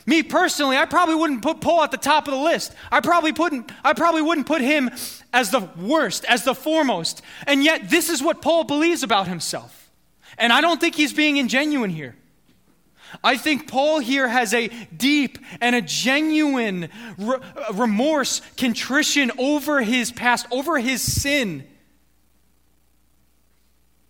me 0.06 0.24
personally, 0.24 0.78
I 0.78 0.86
probably 0.86 1.16
wouldn't 1.16 1.42
put 1.42 1.60
Paul 1.60 1.84
at 1.84 1.92
the 1.92 1.98
top 1.98 2.28
of 2.30 2.34
the 2.34 2.40
list. 2.40 2.74
I 2.90 3.02
probably, 3.02 3.34
wouldn't, 3.34 3.70
I 3.84 3.94
probably 3.94 4.22
wouldn't 4.22 4.48
put 4.48 4.62
him 4.62 4.90
as 5.34 5.52
the 5.52 5.70
worst, 5.78 6.24
as 6.26 6.46
the 6.46 6.56
foremost. 6.56 7.22
And 7.46 7.62
yet, 7.62 7.90
this 7.90 8.10
is 8.10 8.24
what 8.24 8.42
Paul 8.42 8.64
believes 8.64 9.04
about 9.04 9.28
himself. 9.28 9.92
And 10.38 10.54
I 10.54 10.62
don't 10.62 10.80
think 10.80 10.96
he's 10.96 11.12
being 11.12 11.36
ingenuine 11.36 11.92
here. 11.92 12.16
I 13.24 13.38
think 13.38 13.68
Paul 13.68 14.00
here 14.00 14.28
has 14.28 14.54
a 14.54 14.68
deep 14.96 15.38
and 15.62 15.76
a 15.76 15.82
genuine 15.82 16.90
re- 17.18 17.38
remorse, 17.74 18.42
contrition 18.58 19.32
over 19.38 19.82
his 19.82 20.12
past, 20.12 20.46
over 20.52 20.80
his 20.80 21.02
sin. 21.02 21.68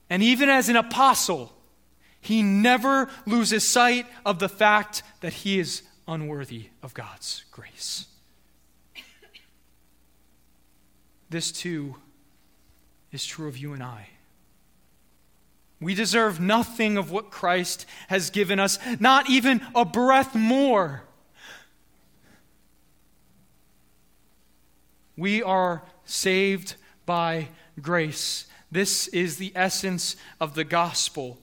And 0.10 0.24
even 0.24 0.50
as 0.50 0.70
an 0.70 0.76
apostle, 0.76 1.54
he 2.22 2.42
never 2.42 3.10
loses 3.26 3.68
sight 3.68 4.06
of 4.26 4.40
the 4.40 4.50
fact 4.50 5.04
that 5.22 5.34
he 5.34 5.60
is 5.60 5.84
unworthy 6.08 6.70
of 6.82 6.94
God's 6.94 7.44
grace. 7.52 8.06
This 11.30 11.52
too 11.52 11.96
is 13.12 13.26
true 13.26 13.48
of 13.48 13.58
you 13.58 13.74
and 13.74 13.84
I. 13.84 14.10
We 15.80 15.94
deserve 15.94 16.40
nothing 16.40 16.98
of 16.98 17.12
what 17.12 17.30
Christ 17.30 17.86
has 18.08 18.30
given 18.30 18.60
us, 18.60 18.80
not 19.00 19.30
even 19.30 19.62
a 19.76 19.86
breath 19.86 20.34
more. 20.34 21.04
We 25.16 25.44
are 25.44 25.84
saved 26.06 26.76
by 27.06 27.50
grace. 27.82 28.46
This 28.72 29.08
is 29.10 29.38
the 29.38 29.52
essence 29.56 30.16
of 30.40 30.56
the 30.56 30.64
gospel. 30.64 31.38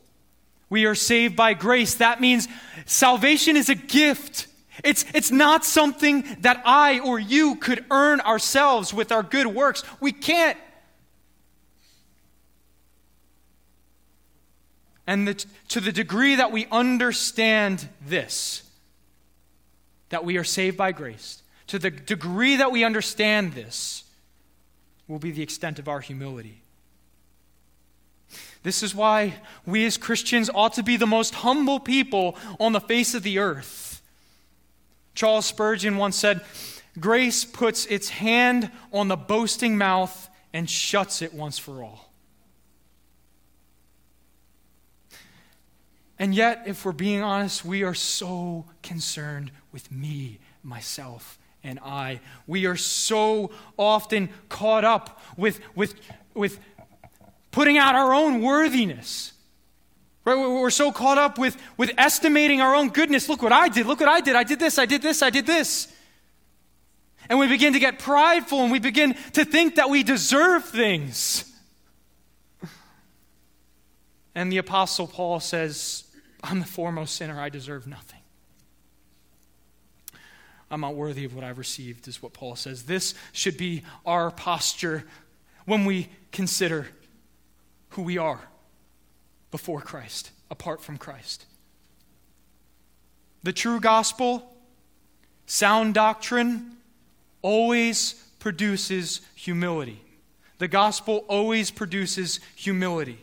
We 0.68 0.86
are 0.86 0.94
saved 0.94 1.36
by 1.36 1.54
grace. 1.54 1.94
That 1.94 2.20
means 2.20 2.48
salvation 2.86 3.56
is 3.56 3.68
a 3.68 3.74
gift. 3.74 4.48
It's, 4.82 5.04
it's 5.14 5.30
not 5.30 5.64
something 5.64 6.24
that 6.40 6.60
I 6.64 6.98
or 6.98 7.18
you 7.18 7.56
could 7.56 7.84
earn 7.90 8.20
ourselves 8.20 8.92
with 8.92 9.12
our 9.12 9.22
good 9.22 9.46
works. 9.46 9.84
We 10.00 10.10
can't. 10.10 10.58
And 15.06 15.28
the, 15.28 15.34
to 15.68 15.80
the 15.80 15.92
degree 15.92 16.36
that 16.36 16.50
we 16.50 16.66
understand 16.70 17.88
this, 18.06 18.62
that 20.08 20.24
we 20.24 20.36
are 20.38 20.44
saved 20.44 20.76
by 20.76 20.92
grace, 20.92 21.42
to 21.66 21.78
the 21.78 21.90
degree 21.90 22.56
that 22.56 22.72
we 22.72 22.84
understand 22.84 23.52
this, 23.52 24.04
will 25.06 25.18
be 25.18 25.30
the 25.30 25.42
extent 25.42 25.78
of 25.78 25.88
our 25.88 26.00
humility. 26.00 26.62
This 28.62 28.82
is 28.82 28.94
why 28.94 29.34
we 29.66 29.84
as 29.84 29.98
Christians 29.98 30.48
ought 30.54 30.72
to 30.74 30.82
be 30.82 30.96
the 30.96 31.06
most 31.06 31.34
humble 31.34 31.78
people 31.78 32.36
on 32.58 32.72
the 32.72 32.80
face 32.80 33.14
of 33.14 33.22
the 33.22 33.38
earth. 33.38 34.00
Charles 35.14 35.44
Spurgeon 35.44 35.98
once 35.98 36.16
said, 36.16 36.40
Grace 36.98 37.44
puts 37.44 37.84
its 37.86 38.08
hand 38.08 38.70
on 38.92 39.08
the 39.08 39.16
boasting 39.16 39.76
mouth 39.76 40.28
and 40.54 40.70
shuts 40.70 41.20
it 41.20 41.34
once 41.34 41.58
for 41.58 41.82
all. 41.82 42.13
And 46.18 46.34
yet, 46.34 46.62
if 46.66 46.84
we're 46.84 46.92
being 46.92 47.22
honest, 47.22 47.64
we 47.64 47.82
are 47.82 47.94
so 47.94 48.66
concerned 48.82 49.50
with 49.72 49.90
me, 49.90 50.38
myself, 50.62 51.38
and 51.64 51.80
I. 51.80 52.20
We 52.46 52.66
are 52.66 52.76
so 52.76 53.50
often 53.76 54.28
caught 54.48 54.84
up 54.84 55.20
with, 55.36 55.60
with, 55.74 55.94
with 56.34 56.60
putting 57.50 57.78
out 57.78 57.94
our 57.94 58.14
own 58.14 58.42
worthiness. 58.42 59.32
Right? 60.24 60.36
We're 60.36 60.70
so 60.70 60.92
caught 60.92 61.18
up 61.18 61.38
with, 61.38 61.56
with 61.76 61.90
estimating 61.98 62.60
our 62.60 62.74
own 62.74 62.90
goodness. 62.90 63.28
Look 63.28 63.42
what 63.42 63.52
I 63.52 63.68
did. 63.68 63.86
Look 63.86 64.00
what 64.00 64.08
I 64.08 64.20
did. 64.20 64.36
I 64.36 64.44
did 64.44 64.58
this. 64.58 64.78
I 64.78 64.86
did 64.86 65.02
this. 65.02 65.22
I 65.22 65.30
did 65.30 65.46
this. 65.46 65.88
And 67.28 67.38
we 67.38 67.48
begin 67.48 67.72
to 67.72 67.78
get 67.78 67.98
prideful 67.98 68.60
and 68.62 68.70
we 68.70 68.78
begin 68.78 69.16
to 69.32 69.44
think 69.44 69.76
that 69.76 69.90
we 69.90 70.02
deserve 70.02 70.64
things. 70.64 71.50
And 74.34 74.50
the 74.50 74.58
Apostle 74.58 75.06
Paul 75.06 75.40
says, 75.40 76.04
I'm 76.42 76.60
the 76.60 76.66
foremost 76.66 77.16
sinner. 77.16 77.40
I 77.40 77.48
deserve 77.48 77.86
nothing. 77.86 78.20
I'm 80.70 80.80
not 80.80 80.94
worthy 80.94 81.24
of 81.24 81.34
what 81.34 81.44
I've 81.44 81.58
received, 81.58 82.08
is 82.08 82.22
what 82.22 82.32
Paul 82.32 82.56
says. 82.56 82.84
This 82.84 83.14
should 83.32 83.56
be 83.56 83.82
our 84.04 84.30
posture 84.30 85.04
when 85.66 85.84
we 85.84 86.08
consider 86.32 86.88
who 87.90 88.02
we 88.02 88.18
are 88.18 88.40
before 89.50 89.80
Christ, 89.80 90.32
apart 90.50 90.82
from 90.82 90.98
Christ. 90.98 91.46
The 93.44 93.52
true 93.52 93.78
gospel, 93.78 94.56
sound 95.46 95.94
doctrine, 95.94 96.76
always 97.40 98.14
produces 98.38 99.20
humility. 99.34 100.00
The 100.58 100.66
gospel 100.66 101.24
always 101.28 101.70
produces 101.70 102.40
humility. 102.56 103.18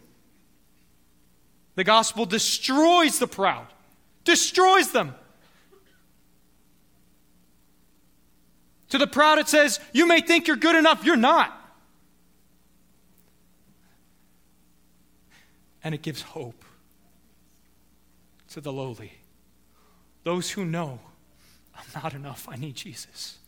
The 1.81 1.85
gospel 1.85 2.27
destroys 2.27 3.17
the 3.17 3.25
proud, 3.25 3.65
destroys 4.23 4.91
them. 4.91 5.15
To 8.89 8.99
the 8.99 9.07
proud, 9.07 9.39
it 9.39 9.49
says, 9.49 9.79
You 9.91 10.05
may 10.05 10.21
think 10.21 10.45
you're 10.45 10.57
good 10.57 10.75
enough, 10.75 11.03
you're 11.03 11.15
not. 11.15 11.57
and 15.83 15.95
it 15.95 16.03
gives 16.03 16.21
hope 16.21 16.63
to 18.51 18.61
the 18.61 18.71
lowly. 18.71 19.13
Those 20.23 20.51
who 20.51 20.63
know, 20.63 20.99
I'm 21.75 22.03
not 22.03 22.13
enough, 22.13 22.47
I 22.47 22.57
need 22.57 22.75
Jesus. 22.75 23.39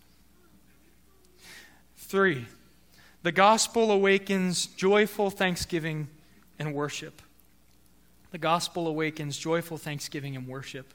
Three, 1.98 2.48
the 3.22 3.32
gospel 3.32 3.92
awakens 3.92 4.66
joyful 4.66 5.30
thanksgiving 5.30 6.08
and 6.58 6.74
worship. 6.74 7.22
The 8.34 8.40
gospel 8.40 8.88
awakens 8.88 9.38
joyful 9.38 9.78
thanksgiving 9.78 10.36
and 10.36 10.48
worship. 10.48 10.92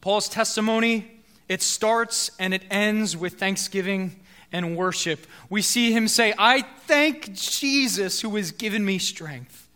Paul's 0.00 0.28
testimony, 0.28 1.10
it 1.48 1.60
starts 1.60 2.30
and 2.38 2.54
it 2.54 2.62
ends 2.70 3.16
with 3.16 3.32
thanksgiving 3.32 4.14
and 4.52 4.76
worship, 4.76 5.26
we 5.48 5.60
see 5.60 5.90
him 5.90 6.06
say, 6.06 6.34
I 6.38 6.62
thank 6.86 7.32
Jesus 7.32 8.20
who 8.20 8.36
has 8.36 8.52
given 8.52 8.84
me 8.84 8.98
strength. 8.98 9.68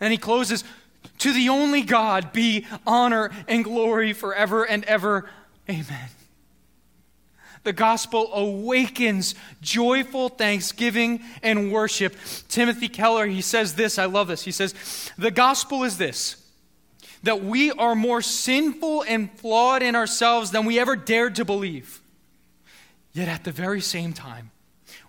And 0.00 0.12
he 0.12 0.18
closes, 0.18 0.64
To 1.18 1.34
the 1.34 1.50
only 1.50 1.82
God 1.82 2.32
be 2.32 2.66
honor 2.86 3.30
and 3.46 3.62
glory 3.62 4.14
forever 4.14 4.64
and 4.64 4.82
ever. 4.86 5.28
Amen. 5.68 6.08
The 7.64 7.72
gospel 7.72 8.32
awakens 8.34 9.34
joyful 9.60 10.28
thanksgiving 10.28 11.20
and 11.42 11.72
worship. 11.72 12.16
Timothy 12.48 12.88
Keller, 12.88 13.26
he 13.26 13.40
says 13.40 13.74
this, 13.74 13.98
I 13.98 14.06
love 14.06 14.28
this. 14.28 14.42
He 14.42 14.50
says, 14.50 14.74
The 15.16 15.30
gospel 15.30 15.84
is 15.84 15.98
this 15.98 16.36
that 17.22 17.44
we 17.44 17.70
are 17.70 17.94
more 17.94 18.20
sinful 18.20 19.04
and 19.06 19.30
flawed 19.38 19.80
in 19.80 19.94
ourselves 19.94 20.50
than 20.50 20.64
we 20.64 20.78
ever 20.80 20.96
dared 20.96 21.36
to 21.36 21.44
believe. 21.44 22.00
Yet 23.12 23.28
at 23.28 23.44
the 23.44 23.52
very 23.52 23.80
same 23.80 24.12
time, 24.12 24.50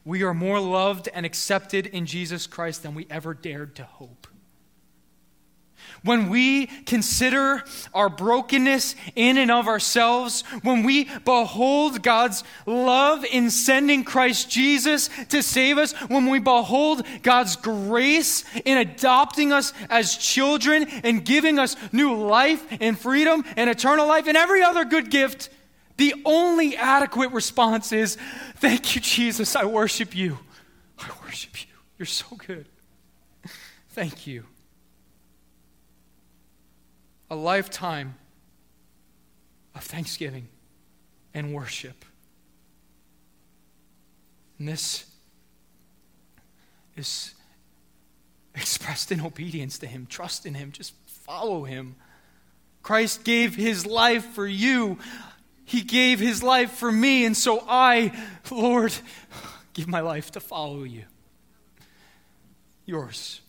we 0.05 0.21
are 0.23 0.33
more 0.33 0.59
loved 0.59 1.09
and 1.13 1.25
accepted 1.25 1.87
in 1.87 2.05
Jesus 2.05 2.45
Christ 2.45 2.83
than 2.83 2.93
we 2.93 3.07
ever 3.09 3.33
dared 3.33 3.75
to 3.77 3.83
hope. 3.83 4.27
When 6.03 6.29
we 6.29 6.67
consider 6.85 7.63
our 7.93 8.09
brokenness 8.09 8.95
in 9.15 9.37
and 9.37 9.49
of 9.49 9.67
ourselves, 9.67 10.41
when 10.61 10.83
we 10.83 11.09
behold 11.25 12.03
God's 12.03 12.43
love 12.65 13.23
in 13.25 13.49
sending 13.49 14.03
Christ 14.03 14.49
Jesus 14.49 15.09
to 15.29 15.41
save 15.41 15.77
us, 15.77 15.93
when 16.09 16.29
we 16.29 16.39
behold 16.39 17.05
God's 17.21 17.55
grace 17.55 18.43
in 18.65 18.77
adopting 18.77 19.53
us 19.53 19.73
as 19.89 20.17
children 20.17 20.83
and 21.03 21.23
giving 21.23 21.57
us 21.57 21.75
new 21.93 22.15
life 22.15 22.65
and 22.81 22.99
freedom 22.99 23.43
and 23.55 23.69
eternal 23.69 24.07
life 24.07 24.27
and 24.27 24.37
every 24.37 24.61
other 24.61 24.83
good 24.85 25.09
gift, 25.09 25.49
the 25.97 26.15
only 26.25 26.75
adequate 26.75 27.31
response 27.31 27.91
is, 27.91 28.17
Thank 28.57 28.95
you, 28.95 29.01
Jesus. 29.01 29.55
I 29.55 29.65
worship 29.65 30.15
you. 30.15 30.39
I 30.99 31.09
worship 31.23 31.61
you. 31.61 31.67
You're 31.97 32.05
so 32.05 32.35
good. 32.35 32.65
Thank 33.89 34.27
you 34.27 34.45
a 37.33 37.35
lifetime 37.35 38.13
of 39.73 39.83
thanksgiving 39.83 40.47
and 41.33 41.51
worship. 41.51 42.05
And 44.59 44.67
this 44.67 45.05
is 46.95 47.33
expressed 48.53 49.11
in 49.11 49.19
obedience 49.19 49.79
to 49.79 49.87
Him. 49.87 50.05
Trust 50.05 50.45
in 50.45 50.53
Him. 50.53 50.71
Just 50.71 50.93
follow 51.07 51.63
Him. 51.63 51.95
Christ 52.83 53.23
gave 53.23 53.55
His 53.55 53.83
life 53.87 54.25
for 54.25 54.45
you, 54.45 54.99
He 55.65 55.81
gave 55.81 56.19
His 56.19 56.43
life 56.43 56.73
for 56.73 56.91
me. 56.91 57.25
And 57.25 57.35
so 57.35 57.63
I, 57.67 58.11
Lord, 58.51 58.93
give 59.73 59.87
my 59.87 60.01
life 60.01 60.29
to 60.31 60.39
follow 60.39 60.83
you. 60.83 61.05
Yours. 62.85 63.41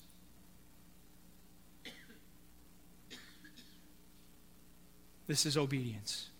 This 5.26 5.46
is 5.46 5.56
obedience. 5.56 6.30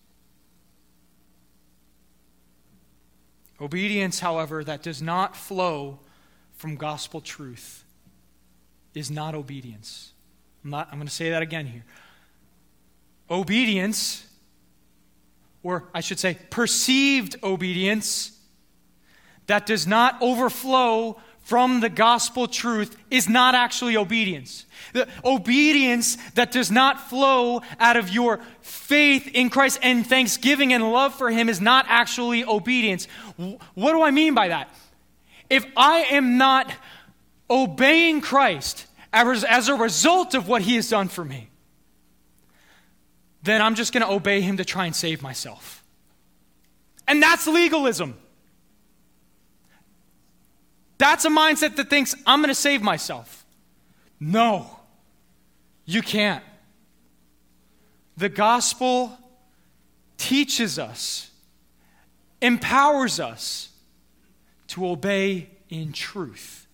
Obedience, 3.60 4.20
however, 4.20 4.64
that 4.64 4.82
does 4.82 5.00
not 5.00 5.36
flow 5.36 6.00
from 6.52 6.76
gospel 6.76 7.20
truth 7.20 7.84
is 8.94 9.10
not 9.10 9.34
obedience. 9.34 10.12
I'm, 10.64 10.70
not, 10.70 10.88
I'm 10.90 10.98
going 10.98 11.08
to 11.08 11.14
say 11.14 11.30
that 11.30 11.42
again 11.42 11.66
here. 11.66 11.84
Obedience, 13.30 14.26
or 15.62 15.88
I 15.94 16.00
should 16.00 16.18
say, 16.18 16.38
perceived 16.50 17.36
obedience, 17.42 18.38
that 19.46 19.66
does 19.66 19.86
not 19.86 20.20
overflow 20.20 21.20
from 21.44 21.80
the 21.80 21.90
gospel 21.90 22.48
truth 22.48 22.96
is 23.11 23.28
not 23.28 23.54
actually 23.54 23.96
obedience. 23.96 24.64
The 24.94 25.07
obedience 25.24 26.16
that 26.35 26.50
does 26.52 26.70
not 26.70 27.09
flow 27.09 27.61
out 27.78 27.96
of 27.96 28.09
your 28.09 28.40
faith 28.62 29.28
in 29.35 29.50
Christ 29.50 29.78
and 29.83 30.07
thanksgiving 30.07 30.72
and 30.72 30.90
love 30.90 31.14
for 31.14 31.30
Him 31.30 31.48
is 31.48 31.61
not 31.61 31.85
actually 31.88 32.44
obedience. 32.44 33.07
What 33.37 33.92
do 33.92 34.02
I 34.02 34.11
mean 34.11 34.35
by 34.35 34.48
that? 34.48 34.74
If 35.50 35.66
I 35.76 36.04
am 36.11 36.38
not 36.38 36.72
obeying 37.50 38.22
Christ 38.22 38.87
as 39.12 39.68
a 39.68 39.74
result 39.74 40.35
of 40.35 40.48
what 40.48 40.62
He 40.62 40.76
has 40.76 40.88
done 40.88 41.09
for 41.09 41.24
me, 41.24 41.50
then 43.42 43.61
I'm 43.61 43.74
just 43.74 43.92
going 43.92 44.02
to 44.02 44.11
obey 44.11 44.40
Him 44.40 44.57
to 44.57 44.64
try 44.64 44.87
and 44.87 44.96
save 44.96 45.20
myself. 45.20 45.85
And 47.07 47.22
that's 47.22 47.46
legalism. 47.46 48.16
That's 50.98 51.24
a 51.24 51.30
mindset 51.30 51.76
that 51.76 51.90
thinks, 51.90 52.14
I'm 52.26 52.40
going 52.40 52.48
to 52.48 52.54
save 52.54 52.83
myself. 52.83 53.44
No, 54.20 54.78
you 55.85 56.02
can't. 56.02 56.44
The 58.16 58.28
gospel 58.28 59.18
teaches 60.16 60.78
us, 60.78 61.30
empowers 62.40 63.18
us 63.18 63.70
to 64.68 64.87
obey 64.87 65.50
in 65.68 65.92
truth. 65.92 66.66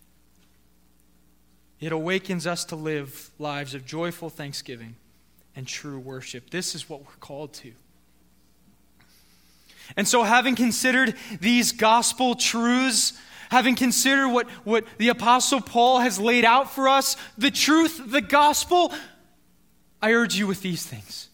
It 1.81 1.93
awakens 1.93 2.47
us 2.47 2.65
to 2.67 2.77
live 2.77 3.31
lives 3.39 3.75
of 3.75 3.87
joyful 3.87 4.29
thanksgiving 4.29 4.97
and 5.57 5.67
true 5.67 5.99
worship. 5.99 6.51
This 6.51 6.75
is 6.75 6.89
what 6.89 7.01
we're 7.01 7.21
called 7.21 7.55
to. 7.55 7.73
And 9.97 10.07
so, 10.07 10.23
having 10.23 10.55
considered 10.55 11.17
these 11.41 11.73
gospel 11.73 12.35
truths, 12.35 13.15
having 13.51 13.75
considered 13.75 14.29
what, 14.29 14.49
what 14.65 14.85
the 14.99 15.09
Apostle 15.09 15.61
Paul 15.61 15.99
has 15.99 16.19
laid 16.19 16.45
out 16.45 16.73
for 16.73 16.89
us, 16.89 17.17
the 17.37 17.51
truth, 17.51 18.01
the 18.07 18.21
gospel, 18.21 18.93
I 20.01 20.13
urge 20.13 20.37
you 20.37 20.47
with 20.47 20.63
these 20.63 20.87
things. 20.87 21.29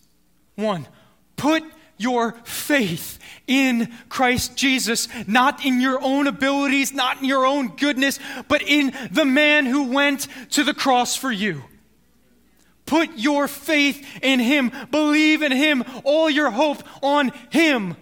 One, 0.56 0.88
put 1.36 1.62
your 1.98 2.32
faith 2.44 3.18
in 3.46 3.92
Christ 4.08 4.56
Jesus, 4.56 5.08
not 5.26 5.64
in 5.64 5.80
your 5.80 6.02
own 6.02 6.26
abilities, 6.26 6.92
not 6.92 7.20
in 7.20 7.26
your 7.26 7.46
own 7.46 7.76
goodness, 7.76 8.18
but 8.48 8.62
in 8.62 8.92
the 9.10 9.24
man 9.24 9.66
who 9.66 9.84
went 9.84 10.26
to 10.50 10.64
the 10.64 10.74
cross 10.74 11.16
for 11.16 11.30
you. 11.30 11.62
Put 12.86 13.10
your 13.16 13.48
faith 13.48 14.06
in 14.22 14.40
Him. 14.40 14.72
Believe 14.90 15.42
in 15.42 15.52
Him. 15.52 15.84
All 16.04 16.30
your 16.30 16.50
hope 16.50 16.82
on 17.02 17.32
Him. 17.50 17.96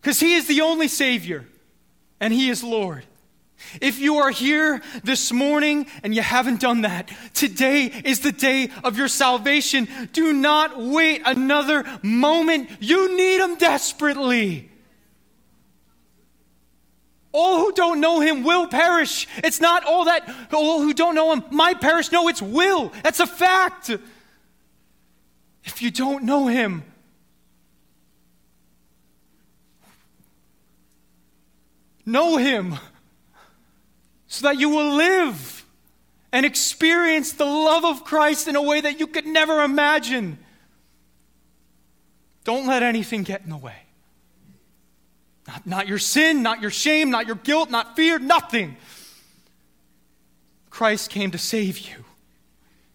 Because 0.00 0.20
He 0.20 0.34
is 0.34 0.46
the 0.46 0.60
only 0.60 0.88
Savior 0.88 1.46
and 2.22 2.32
He 2.32 2.48
is 2.48 2.62
Lord. 2.62 3.04
If 3.80 3.98
you 3.98 4.18
are 4.18 4.30
here 4.30 4.80
this 5.02 5.32
morning 5.32 5.86
and 6.04 6.14
you 6.14 6.22
haven't 6.22 6.60
done 6.60 6.82
that, 6.82 7.10
today 7.34 7.86
is 7.86 8.20
the 8.20 8.32
day 8.32 8.70
of 8.84 8.96
your 8.96 9.08
salvation. 9.08 9.88
Do 10.12 10.32
not 10.32 10.80
wait 10.80 11.22
another 11.26 11.84
moment. 12.00 12.70
You 12.80 13.16
need 13.16 13.40
Him 13.40 13.56
desperately. 13.56 14.70
All 17.32 17.58
who 17.58 17.72
don't 17.72 18.00
know 18.00 18.20
Him 18.20 18.44
will 18.44 18.68
perish. 18.68 19.26
It's 19.38 19.60
not 19.60 19.84
all 19.84 20.04
that, 20.04 20.32
all 20.52 20.80
who 20.80 20.94
don't 20.94 21.16
know 21.16 21.32
Him 21.32 21.44
might 21.50 21.80
perish. 21.80 22.12
No, 22.12 22.28
it's 22.28 22.42
will. 22.42 22.92
That's 23.02 23.20
a 23.20 23.26
fact. 23.26 23.90
If 25.64 25.82
you 25.82 25.90
don't 25.90 26.22
know 26.22 26.46
Him, 26.46 26.84
Know 32.04 32.36
him 32.36 32.76
so 34.26 34.46
that 34.46 34.58
you 34.58 34.70
will 34.70 34.96
live 34.96 35.64
and 36.32 36.46
experience 36.46 37.32
the 37.32 37.44
love 37.44 37.84
of 37.84 38.04
Christ 38.04 38.48
in 38.48 38.56
a 38.56 38.62
way 38.62 38.80
that 38.80 38.98
you 38.98 39.06
could 39.06 39.26
never 39.26 39.62
imagine. 39.62 40.38
Don't 42.44 42.66
let 42.66 42.82
anything 42.82 43.22
get 43.22 43.42
in 43.42 43.50
the 43.50 43.56
way. 43.56 43.76
Not, 45.46 45.66
not 45.66 45.88
your 45.88 45.98
sin, 45.98 46.42
not 46.42 46.62
your 46.62 46.70
shame, 46.70 47.10
not 47.10 47.26
your 47.26 47.36
guilt, 47.36 47.70
not 47.70 47.96
fear, 47.96 48.18
nothing. 48.18 48.76
Christ 50.70 51.10
came 51.10 51.30
to 51.32 51.38
save 51.38 51.78
you. 51.78 52.04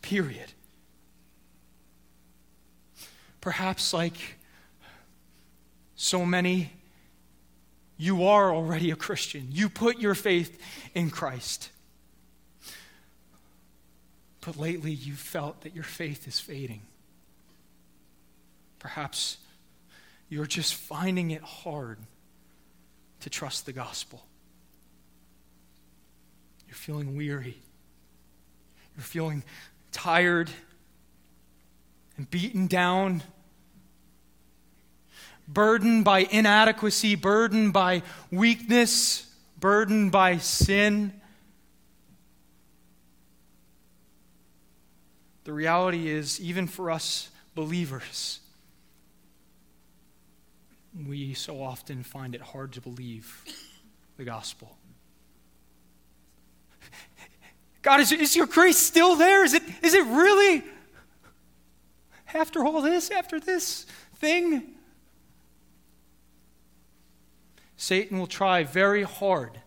Period. 0.02 0.54
Perhaps, 3.42 3.94
like 3.94 4.38
so 5.96 6.26
many 6.26 6.72
you 7.98 8.26
are 8.26 8.54
already 8.54 8.92
a 8.92 8.96
Christian. 8.96 9.48
You 9.52 9.70
put 9.70 10.00
your 10.00 10.16
faith 10.16 10.62
in 10.94 11.10
Christ. 11.10 11.70
But 14.42 14.58
lately 14.58 14.92
you've 14.92 15.20
felt 15.20 15.62
that 15.62 15.76
your 15.76 15.84
faith 15.84 16.28
is 16.28 16.40
fading. 16.40 16.82
Perhaps 18.80 19.38
you're 20.30 20.46
just 20.46 20.76
finding 20.76 21.32
it 21.32 21.42
hard 21.42 21.98
to 23.22 23.30
trust 23.30 23.66
the 23.66 23.74
gospel. 23.74 24.24
You're 26.68 26.76
feeling 26.76 27.18
weary. 27.18 27.58
You're 28.96 29.04
feeling 29.04 29.44
tired 29.92 30.50
and 32.18 32.30
beaten 32.30 32.68
down 32.68 33.24
burdened 35.48 36.04
by 36.04 36.20
inadequacy, 36.20 37.16
burdened 37.16 37.74
by 37.74 38.04
weakness, 38.32 39.32
burdened 39.60 40.12
by 40.12 40.38
sin. 40.38 41.14
The 45.46 45.54
reality 45.54 46.10
is, 46.10 46.42
even 46.42 46.68
for 46.68 46.92
us 46.92 47.30
believers, 47.56 48.40
we 51.08 51.34
so 51.34 51.62
often 51.62 52.04
find 52.04 52.36
it 52.36 52.42
hard 52.42 52.74
to 52.74 52.82
believe 52.82 53.46
the 54.18 54.24
gospel. 54.24 54.78
God, 57.82 58.02
is, 58.02 58.12
is 58.12 58.36
your 58.36 58.48
grace 58.48 58.78
still 58.78 59.16
there? 59.16 59.46
Is 59.46 59.54
it, 59.54 59.64
is 59.82 59.94
it 59.94 60.04
really? 60.06 60.64
After 62.34 62.66
all 62.66 62.82
this, 62.82 63.10
after 63.12 63.40
this 63.40 63.86
thing? 64.16 64.74
Satan 67.78 68.18
will 68.18 68.28
try 68.28 68.64
very 68.64 69.04
hard 69.04 69.62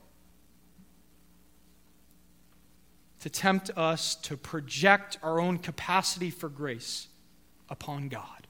to 3.21 3.31
tempt 3.31 3.71
us 3.77 4.17
to 4.17 4.37
project 4.37 5.19
our 5.23 5.41
own 5.41 5.59
capacity 5.59 6.31
for 6.31 6.49
grace 6.49 7.07
upon 7.69 8.09
God. 8.09 8.47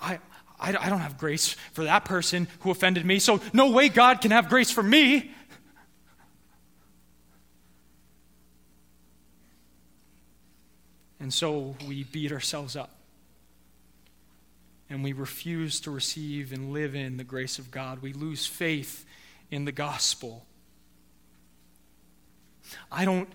I, 0.00 0.20
I, 0.60 0.76
I 0.78 0.88
don't 0.88 1.00
have 1.00 1.18
grace 1.18 1.48
for 1.72 1.84
that 1.84 2.04
person 2.04 2.46
who 2.60 2.70
offended 2.70 3.04
me, 3.04 3.18
so 3.18 3.40
no 3.52 3.70
way 3.70 3.88
God 3.88 4.20
can 4.20 4.30
have 4.30 4.48
grace 4.48 4.70
for 4.70 4.82
me. 4.82 5.32
And 11.18 11.32
so 11.32 11.76
we 11.88 12.04
beat 12.04 12.32
ourselves 12.32 12.76
up. 12.76 13.01
And 14.92 15.02
we 15.02 15.14
refuse 15.14 15.80
to 15.80 15.90
receive 15.90 16.52
and 16.52 16.70
live 16.70 16.94
in 16.94 17.16
the 17.16 17.24
grace 17.24 17.58
of 17.58 17.70
God. 17.70 18.02
We 18.02 18.12
lose 18.12 18.44
faith 18.44 19.06
in 19.50 19.64
the 19.64 19.72
gospel. 19.72 20.44
I 22.90 23.06
don't 23.06 23.26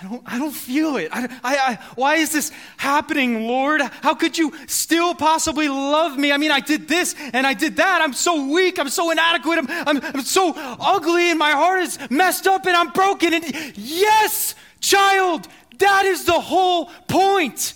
I 0.00 0.08
don't, 0.08 0.22
I 0.24 0.38
don't 0.38 0.54
feel 0.54 0.96
it. 0.96 1.10
I, 1.12 1.24
I, 1.44 1.56
I, 1.56 1.78
why 1.94 2.16
is 2.16 2.32
this 2.32 2.50
happening, 2.78 3.46
Lord? 3.46 3.82
How 3.82 4.14
could 4.14 4.38
you 4.38 4.54
still 4.66 5.14
possibly 5.14 5.68
love 5.68 6.16
me? 6.16 6.32
I 6.32 6.38
mean, 6.38 6.50
I 6.50 6.60
did 6.60 6.88
this 6.88 7.14
and 7.34 7.46
I 7.46 7.52
did 7.52 7.76
that. 7.76 8.00
I'm 8.00 8.14
so 8.14 8.46
weak. 8.46 8.78
I'm 8.78 8.88
so 8.88 9.10
inadequate. 9.10 9.58
I'm, 9.58 9.66
I'm, 9.68 10.02
I'm 10.02 10.22
so 10.22 10.54
ugly 10.56 11.28
and 11.28 11.38
my 11.38 11.50
heart 11.50 11.82
is 11.82 11.98
messed 12.08 12.46
up 12.46 12.64
and 12.64 12.74
I'm 12.74 12.90
broken. 12.92 13.34
And 13.34 13.44
yes, 13.76 14.54
child, 14.80 15.46
that 15.78 16.06
is 16.06 16.24
the 16.24 16.40
whole 16.40 16.86
point. 17.06 17.74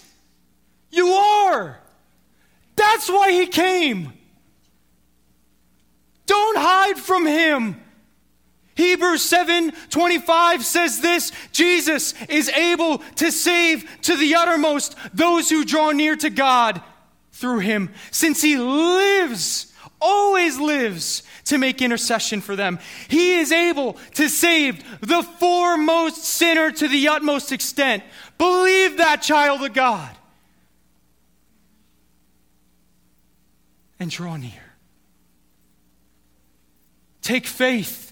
You 0.91 1.09
are. 1.09 1.83
That's 2.77 3.09
why 3.09 3.33
he 3.33 3.47
came. 3.47 4.13
Don't 6.27 6.59
hide 6.59 6.99
from 6.99 7.27
him. 7.27 7.81
Hebrews 8.75 9.23
7 9.23 9.73
25 9.89 10.65
says 10.65 11.01
this 11.01 11.33
Jesus 11.51 12.15
is 12.29 12.51
able 12.51 12.99
to 13.17 13.33
save 13.33 13.89
to 14.03 14.17
the 14.17 14.35
uttermost 14.35 14.97
those 15.15 15.49
who 15.49 15.65
draw 15.65 15.93
near 15.93 16.15
to 16.17 16.29
God 16.29 16.83
through 17.33 17.61
him, 17.61 17.93
since 18.11 18.41
he 18.41 18.57
lives, 18.57 19.73
always 20.01 20.59
lives 20.59 21.23
to 21.45 21.59
make 21.59 21.83
intercession 21.83 22.41
for 22.41 22.57
them. 22.57 22.79
He 23.09 23.39
is 23.39 23.53
able 23.53 23.95
to 24.15 24.29
save 24.29 24.83
the 25.01 25.23
foremost 25.23 26.25
sinner 26.25 26.71
to 26.71 26.89
the 26.89 27.09
utmost 27.09 27.53
extent. 27.53 28.03
Believe 28.39 28.99
that, 28.99 29.23
child 29.23 29.63
of 29.63 29.73
God. 29.73 30.16
And 33.99 34.11
draw 34.11 34.37
near. 34.37 34.53
Take 37.23 37.47
faith 37.47 38.07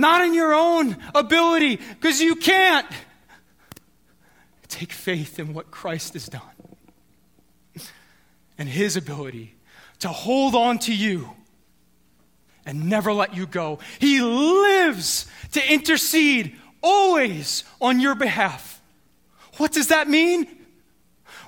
not 0.00 0.24
in 0.24 0.34
your 0.34 0.54
own 0.54 0.96
ability, 1.14 1.76
because 1.76 2.20
you 2.20 2.34
can't. 2.34 2.86
Take 4.68 4.92
faith 4.92 5.38
in 5.38 5.52
what 5.52 5.70
Christ 5.70 6.14
has 6.14 6.28
done 6.28 6.40
and 8.56 8.68
his 8.68 8.96
ability 8.96 9.54
to 9.98 10.08
hold 10.08 10.54
on 10.54 10.78
to 10.80 10.94
you 10.94 11.30
and 12.64 12.88
never 12.88 13.12
let 13.12 13.34
you 13.34 13.46
go. 13.46 13.78
He 13.98 14.20
lives 14.22 15.26
to 15.52 15.72
intercede 15.72 16.56
always 16.82 17.64
on 17.80 18.00
your 18.00 18.14
behalf. 18.14 18.80
What 19.56 19.72
does 19.72 19.88
that 19.88 20.08
mean? 20.08 20.46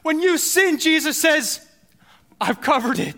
When 0.02 0.20
you 0.20 0.36
sin, 0.36 0.78
Jesus 0.78 1.16
says, 1.16 1.66
I've 2.40 2.60
covered 2.60 2.98
it. 2.98 3.14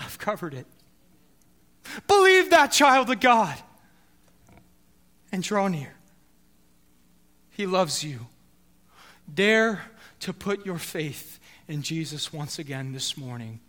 I've 0.00 0.18
covered 0.18 0.54
it. 0.54 0.66
Believe 2.08 2.50
that, 2.50 2.68
child 2.68 3.10
of 3.10 3.20
God, 3.20 3.56
and 5.30 5.42
draw 5.42 5.68
near. 5.68 5.94
He 7.50 7.66
loves 7.66 8.02
you. 8.02 8.26
Dare 9.32 9.82
to 10.20 10.32
put 10.32 10.64
your 10.64 10.78
faith 10.78 11.38
in 11.68 11.82
Jesus 11.82 12.32
once 12.32 12.58
again 12.58 12.92
this 12.92 13.16
morning, 13.16 13.60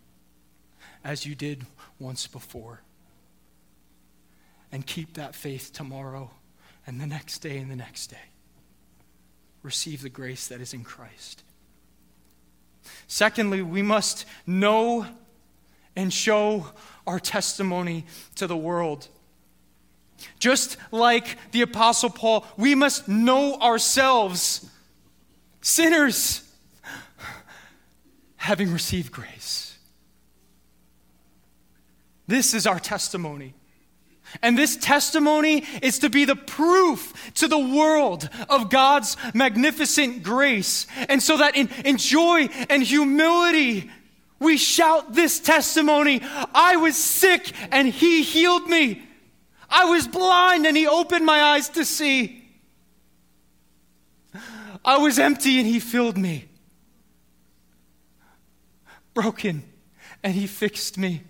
as 1.04 1.26
you 1.26 1.34
did 1.34 1.66
once 1.98 2.26
before. 2.26 2.80
And 4.72 4.86
keep 4.86 5.14
that 5.14 5.34
faith 5.34 5.72
tomorrow 5.72 6.30
and 6.86 7.00
the 7.00 7.06
next 7.06 7.38
day 7.38 7.58
and 7.58 7.70
the 7.70 7.76
next 7.76 8.06
day. 8.08 8.16
Receive 9.62 10.02
the 10.02 10.08
grace 10.08 10.48
that 10.48 10.60
is 10.60 10.72
in 10.72 10.82
Christ. 10.82 11.44
Secondly, 13.06 13.62
we 13.62 13.82
must 13.82 14.24
know 14.46 15.06
and 15.96 16.12
show 16.12 16.66
our 17.06 17.18
testimony 17.18 18.06
to 18.36 18.46
the 18.46 18.56
world. 18.56 19.08
Just 20.38 20.76
like 20.90 21.36
the 21.52 21.62
Apostle 21.62 22.10
Paul, 22.10 22.46
we 22.56 22.74
must 22.74 23.08
know 23.08 23.56
ourselves 23.56 24.68
sinners, 25.60 26.48
having 28.36 28.72
received 28.72 29.12
grace. 29.12 29.78
This 32.26 32.54
is 32.54 32.66
our 32.66 32.78
testimony. 32.78 33.54
And 34.40 34.56
this 34.56 34.76
testimony 34.76 35.64
is 35.82 35.98
to 35.98 36.08
be 36.08 36.24
the 36.24 36.36
proof 36.36 37.32
to 37.34 37.48
the 37.48 37.58
world 37.58 38.28
of 38.48 38.70
God's 38.70 39.16
magnificent 39.34 40.22
grace. 40.22 40.86
And 41.08 41.22
so 41.22 41.36
that 41.36 41.56
in, 41.56 41.68
in 41.84 41.98
joy 41.98 42.48
and 42.70 42.82
humility, 42.82 43.90
we 44.42 44.56
shout 44.56 45.12
this 45.14 45.38
testimony 45.38 46.20
I 46.54 46.76
was 46.76 46.96
sick 46.96 47.52
and 47.70 47.88
he 47.88 48.22
healed 48.22 48.68
me. 48.68 49.02
I 49.70 49.86
was 49.86 50.06
blind 50.06 50.66
and 50.66 50.76
he 50.76 50.86
opened 50.86 51.24
my 51.24 51.40
eyes 51.40 51.68
to 51.70 51.84
see. 51.84 52.44
I 54.84 54.98
was 54.98 55.18
empty 55.18 55.58
and 55.58 55.66
he 55.66 55.80
filled 55.80 56.18
me. 56.18 56.48
Broken 59.14 59.62
and 60.22 60.34
he 60.34 60.46
fixed 60.46 60.98
me. 60.98 61.22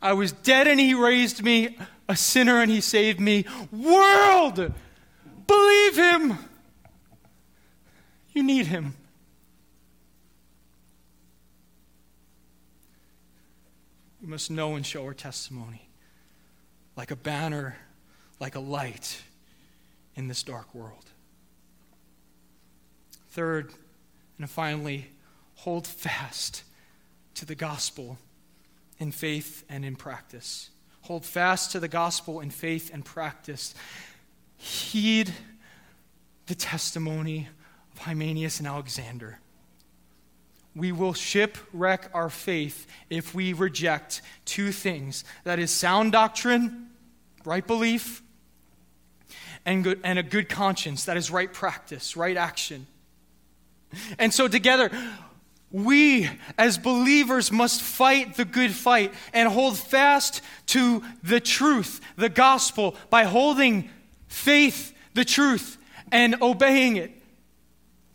I 0.00 0.12
was 0.12 0.32
dead 0.32 0.66
and 0.68 0.78
he 0.78 0.94
raised 0.94 1.42
me, 1.42 1.76
a 2.08 2.16
sinner 2.16 2.60
and 2.60 2.70
he 2.70 2.80
saved 2.80 3.18
me. 3.18 3.44
World, 3.72 4.72
believe 5.46 5.96
him. 5.96 6.38
You 8.32 8.42
need 8.44 8.66
him. 8.66 8.94
Must 14.28 14.50
know 14.50 14.74
and 14.74 14.84
show 14.84 15.04
our 15.04 15.14
testimony 15.14 15.88
like 16.98 17.10
a 17.10 17.16
banner, 17.16 17.78
like 18.38 18.56
a 18.56 18.60
light 18.60 19.22
in 20.16 20.28
this 20.28 20.42
dark 20.42 20.74
world. 20.74 21.06
Third, 23.30 23.72
and 24.38 24.50
finally, 24.50 25.06
hold 25.54 25.86
fast 25.86 26.62
to 27.36 27.46
the 27.46 27.54
gospel 27.54 28.18
in 28.98 29.12
faith 29.12 29.64
and 29.66 29.82
in 29.82 29.96
practice. 29.96 30.68
Hold 31.02 31.24
fast 31.24 31.72
to 31.72 31.80
the 31.80 31.88
gospel 31.88 32.40
in 32.40 32.50
faith 32.50 32.90
and 32.92 33.02
practice. 33.02 33.74
Heed 34.58 35.32
the 36.48 36.54
testimony 36.54 37.48
of 37.94 38.00
Hymenaeus 38.00 38.58
and 38.58 38.68
Alexander 38.68 39.38
we 40.74 40.92
will 40.92 41.12
shipwreck 41.12 42.10
our 42.14 42.30
faith 42.30 42.86
if 43.10 43.34
we 43.34 43.52
reject 43.52 44.22
two 44.44 44.72
things 44.72 45.24
that 45.44 45.58
is, 45.58 45.70
sound 45.70 46.12
doctrine, 46.12 46.88
right 47.44 47.66
belief, 47.66 48.22
and, 49.64 49.84
good, 49.84 50.00
and 50.04 50.18
a 50.18 50.22
good 50.22 50.48
conscience, 50.48 51.04
that 51.04 51.16
is, 51.16 51.30
right 51.30 51.52
practice, 51.52 52.16
right 52.16 52.36
action. 52.36 52.86
And 54.18 54.32
so, 54.32 54.48
together, 54.48 54.90
we 55.70 56.30
as 56.56 56.78
believers 56.78 57.52
must 57.52 57.82
fight 57.82 58.36
the 58.36 58.44
good 58.44 58.72
fight 58.72 59.12
and 59.32 59.48
hold 59.48 59.76
fast 59.76 60.40
to 60.66 61.02
the 61.22 61.40
truth, 61.40 62.00
the 62.16 62.28
gospel, 62.28 62.96
by 63.10 63.24
holding 63.24 63.90
faith, 64.28 64.94
the 65.14 65.24
truth, 65.24 65.76
and 66.10 66.40
obeying 66.40 66.96
it, 66.96 67.10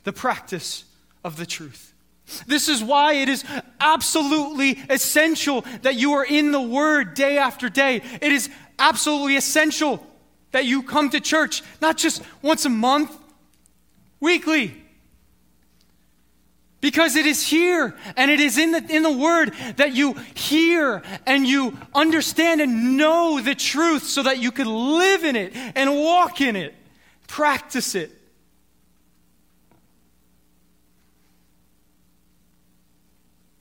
the 0.04 0.14
practice 0.14 0.86
of 1.24 1.38
the 1.38 1.45
truth. 1.45 1.93
This 2.47 2.69
is 2.69 2.84
why 2.84 3.13
it 3.13 3.30
is 3.30 3.43
absolutely 3.80 4.82
essential 4.89 5.65
that 5.82 5.95
you 5.95 6.13
are 6.13 6.26
in 6.26 6.51
the 6.51 6.61
Word 6.61 7.13
day 7.13 7.38
after 7.38 7.69
day. 7.69 8.01
It 8.21 8.32
is 8.32 8.49
absolutely 8.80 9.36
essential 9.36 10.05
that 10.51 10.65
you 10.65 10.84
come 10.84 11.09
to 11.09 11.19
church, 11.19 11.63
not 11.82 11.97
just 11.97 12.24
once 12.41 12.65
a 12.65 12.69
month, 12.69 13.15
weekly. 14.19 14.80
Because 16.80 17.15
it 17.15 17.26
is 17.26 17.45
here 17.47 17.95
and 18.17 18.30
it 18.30 18.39
is 18.39 18.57
in 18.57 18.71
the, 18.71 18.86
in 18.89 19.03
the 19.03 19.11
Word 19.11 19.53
that 19.78 19.95
you 19.95 20.13
hear 20.34 21.01
and 21.26 21.47
you 21.47 21.78
understand 21.93 22.61
and 22.61 22.97
know 22.97 23.39
the 23.39 23.55
truth 23.55 24.03
so 24.03 24.24
that 24.24 24.39
you 24.39 24.51
can 24.51 24.67
live 24.67 25.24
in 25.24 25.36
it 25.36 25.53
and 25.55 25.95
walk 25.95 26.41
in 26.41 26.55
it, 26.55 26.74
practice 27.28 27.95
it. 27.95 28.11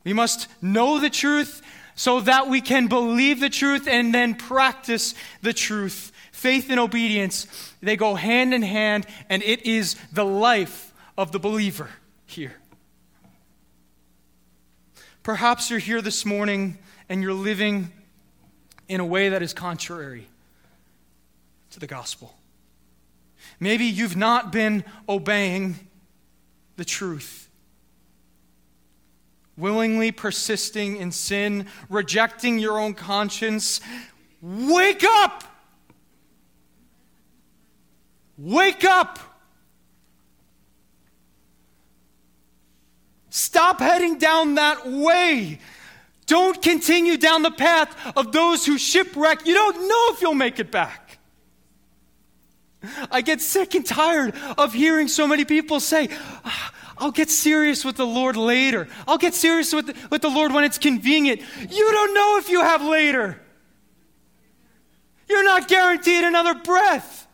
We 0.04 0.12
must 0.12 0.48
know 0.62 0.98
the 0.98 1.10
truth, 1.10 1.62
so 1.94 2.20
that 2.20 2.48
we 2.48 2.60
can 2.60 2.86
believe 2.86 3.38
the 3.40 3.50
truth 3.50 3.86
and 3.86 4.14
then 4.14 4.34
practice 4.34 5.14
the 5.42 5.52
truth. 5.52 6.10
Faith 6.32 6.70
and 6.70 6.80
obedience, 6.80 7.46
they 7.82 7.96
go 7.96 8.14
hand 8.14 8.54
in 8.54 8.62
hand, 8.62 9.06
and 9.28 9.42
it 9.42 9.66
is 9.66 9.96
the 10.12 10.24
life 10.24 10.92
of 11.16 11.32
the 11.32 11.38
believer 11.38 11.90
here. 12.26 12.54
Perhaps 15.22 15.70
you're 15.70 15.78
here 15.78 16.02
this 16.02 16.24
morning 16.26 16.78
and 17.08 17.22
you're 17.22 17.32
living 17.32 17.92
in 18.88 18.98
a 18.98 19.06
way 19.06 19.28
that 19.28 19.42
is 19.42 19.54
contrary 19.54 20.26
to 21.70 21.78
the 21.78 21.86
gospel. 21.86 22.34
Maybe 23.60 23.84
you've 23.84 24.16
not 24.16 24.50
been 24.50 24.84
obeying 25.08 25.76
the 26.76 26.84
truth, 26.84 27.41
willingly 29.56 30.12
persisting 30.12 30.96
in 30.96 31.12
sin, 31.12 31.66
rejecting 31.88 32.58
your 32.58 32.78
own 32.78 32.94
conscience. 32.94 33.80
Wake 34.40 35.04
up! 35.04 35.44
Wake 38.38 38.84
up! 38.84 39.18
Stop 43.30 43.80
heading 43.80 44.18
down 44.18 44.56
that 44.56 44.86
way. 44.86 45.58
Don't 46.26 46.60
continue 46.60 47.16
down 47.16 47.42
the 47.42 47.50
path 47.50 47.96
of 48.16 48.32
those 48.32 48.66
who 48.66 48.78
shipwreck. 48.78 49.46
You 49.46 49.54
don't 49.54 49.88
know 49.88 50.08
if 50.12 50.20
you'll 50.20 50.34
make 50.34 50.58
it 50.58 50.70
back. 50.70 51.18
I 53.10 53.20
get 53.20 53.40
sick 53.40 53.74
and 53.74 53.86
tired 53.86 54.34
of 54.58 54.74
hearing 54.74 55.08
so 55.08 55.26
many 55.26 55.44
people 55.44 55.80
say, 55.80 56.08
ah, 56.44 56.72
I'll 57.02 57.10
get 57.10 57.30
serious 57.30 57.84
with 57.84 57.96
the 57.96 58.06
Lord 58.06 58.36
later. 58.36 58.86
I'll 59.08 59.18
get 59.18 59.34
serious 59.34 59.72
with 59.72 59.86
the, 59.86 59.96
with 60.08 60.22
the 60.22 60.28
Lord 60.28 60.52
when 60.52 60.62
it's 60.62 60.78
convenient. 60.78 61.40
You 61.68 61.90
don't 61.90 62.14
know 62.14 62.38
if 62.38 62.48
you 62.48 62.60
have 62.60 62.80
later. 62.80 63.40
You're 65.28 65.42
not 65.42 65.66
guaranteed 65.66 66.22
another 66.22 66.54
breath. 66.54 67.26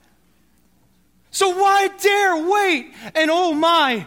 So 1.31 1.51
why 1.51 1.89
dare 2.01 2.49
wait? 2.49 2.95
And 3.15 3.31
oh 3.31 3.53
my, 3.53 4.07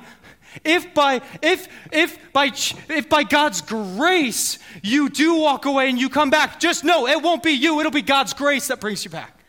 if 0.63 0.95
by 0.95 1.21
if 1.43 1.67
if 1.91 2.17
by 2.33 2.47
if 2.89 3.07
by 3.07 3.21
God's 3.21 3.61
grace 3.61 4.57
you 4.81 5.09
do 5.09 5.35
walk 5.35 5.65
away 5.65 5.91
and 5.91 5.99
you 5.99 6.09
come 6.09 6.31
back, 6.31 6.59
just 6.59 6.83
know 6.83 7.05
it 7.05 7.21
won't 7.21 7.43
be 7.43 7.51
you, 7.51 7.79
it'll 7.79 7.91
be 7.91 8.01
God's 8.01 8.33
grace 8.33 8.69
that 8.69 8.79
brings 8.79 9.05
you 9.05 9.11
back. 9.11 9.40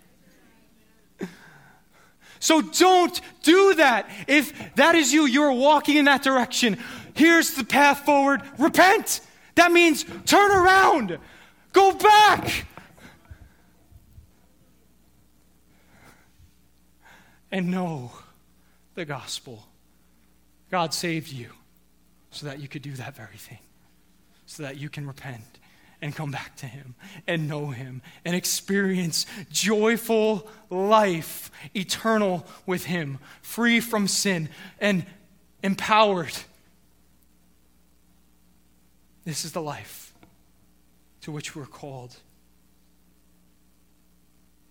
So 2.42 2.60
don't 2.60 3.20
do 3.44 3.74
that. 3.74 4.10
If 4.26 4.74
that 4.74 4.96
is 4.96 5.12
you, 5.12 5.26
you're 5.26 5.52
walking 5.52 5.96
in 5.96 6.06
that 6.06 6.24
direction. 6.24 6.76
Here's 7.14 7.52
the 7.52 7.62
path 7.62 8.00
forward. 8.00 8.42
Repent. 8.58 9.20
That 9.54 9.70
means 9.70 10.04
turn 10.26 10.50
around. 10.50 11.20
Go 11.72 11.92
back. 11.92 12.66
And 17.52 17.70
know 17.70 18.10
the 18.96 19.04
gospel. 19.04 19.68
God 20.68 20.92
saved 20.92 21.30
you 21.30 21.52
so 22.32 22.46
that 22.46 22.58
you 22.58 22.66
could 22.66 22.82
do 22.82 22.94
that 22.94 23.14
very 23.14 23.36
thing, 23.36 23.60
so 24.46 24.64
that 24.64 24.78
you 24.78 24.88
can 24.88 25.06
repent 25.06 25.60
and 26.02 26.14
come 26.14 26.32
back 26.32 26.56
to 26.56 26.66
Him 26.66 26.96
and 27.28 27.48
know 27.48 27.68
Him 27.68 28.02
and 28.24 28.34
experience 28.34 29.24
joyful 29.50 30.50
life, 30.68 31.50
eternal 31.74 32.44
with 32.66 32.84
Him, 32.84 33.20
free 33.40 33.78
from 33.80 34.08
sin 34.08 34.48
and 34.80 35.06
empowered. 35.62 36.34
This 39.24 39.44
is 39.44 39.52
the 39.52 39.62
life 39.62 40.12
to 41.20 41.30
which 41.30 41.54
we're 41.54 41.66
called. 41.66 42.16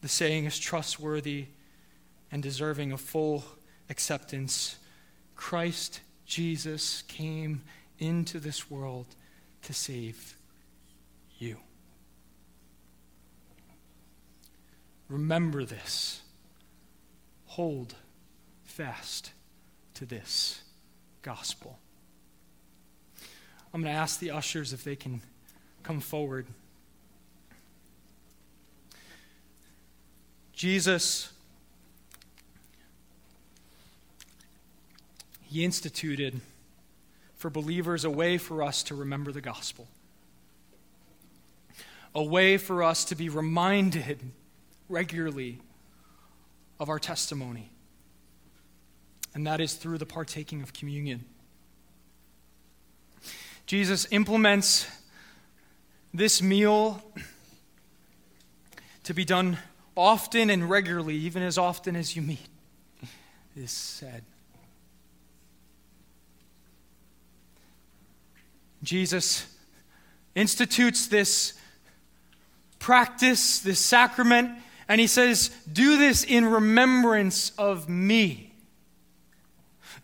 The 0.01 0.09
saying 0.09 0.45
is 0.45 0.59
trustworthy 0.59 1.45
and 2.29 2.43
deserving 2.43 2.91
of 2.91 2.99
full 2.99 3.45
acceptance. 3.89 4.77
Christ 5.35 6.01
Jesus 6.25 7.03
came 7.03 7.61
into 7.99 8.39
this 8.39 8.69
world 8.69 9.05
to 9.61 9.73
save 9.73 10.35
you. 11.41 11.57
Remember 15.09 15.65
this. 15.65 16.21
Hold 17.47 17.95
fast 18.63 19.31
to 19.95 20.05
this 20.05 20.61
gospel. 21.21 21.79
I'm 23.73 23.81
going 23.81 23.93
to 23.93 23.99
ask 23.99 24.19
the 24.19 24.31
ushers 24.31 24.71
if 24.71 24.83
they 24.83 24.95
can 24.95 25.21
come 25.83 25.99
forward. 25.99 26.47
Jesus, 30.53 31.31
He 35.41 35.65
instituted 35.65 36.39
for 37.35 37.49
believers 37.49 38.05
a 38.05 38.09
way 38.09 38.37
for 38.37 38.63
us 38.63 38.83
to 38.83 38.95
remember 38.95 39.31
the 39.31 39.41
gospel 39.41 39.87
a 42.13 42.23
way 42.23 42.57
for 42.57 42.83
us 42.83 43.05
to 43.05 43.15
be 43.15 43.29
reminded 43.29 44.19
regularly 44.89 45.59
of 46.79 46.89
our 46.89 46.99
testimony. 46.99 47.71
And 49.33 49.47
that 49.47 49.61
is 49.61 49.75
through 49.75 49.97
the 49.97 50.05
partaking 50.05 50.61
of 50.61 50.73
communion. 50.73 51.23
Jesus 53.65 54.07
implements 54.11 54.87
this 56.13 56.41
meal 56.41 57.01
to 59.03 59.13
be 59.13 59.23
done 59.23 59.57
often 59.95 60.49
and 60.49 60.69
regularly, 60.69 61.15
even 61.15 61.43
as 61.43 61.57
often 61.57 61.95
as 61.95 62.15
you 62.15 62.21
meet, 62.21 62.49
is 63.55 63.71
said. 63.71 64.23
Jesus 68.83 69.45
institutes 70.35 71.07
this 71.07 71.53
practice 72.81 73.59
this 73.59 73.79
sacrament, 73.79 74.51
and 74.87 74.99
he 74.99 75.05
says, 75.05 75.51
Do 75.71 75.97
this 75.97 76.23
in 76.23 76.45
remembrance 76.45 77.51
of 77.57 77.87
me. 77.87 78.55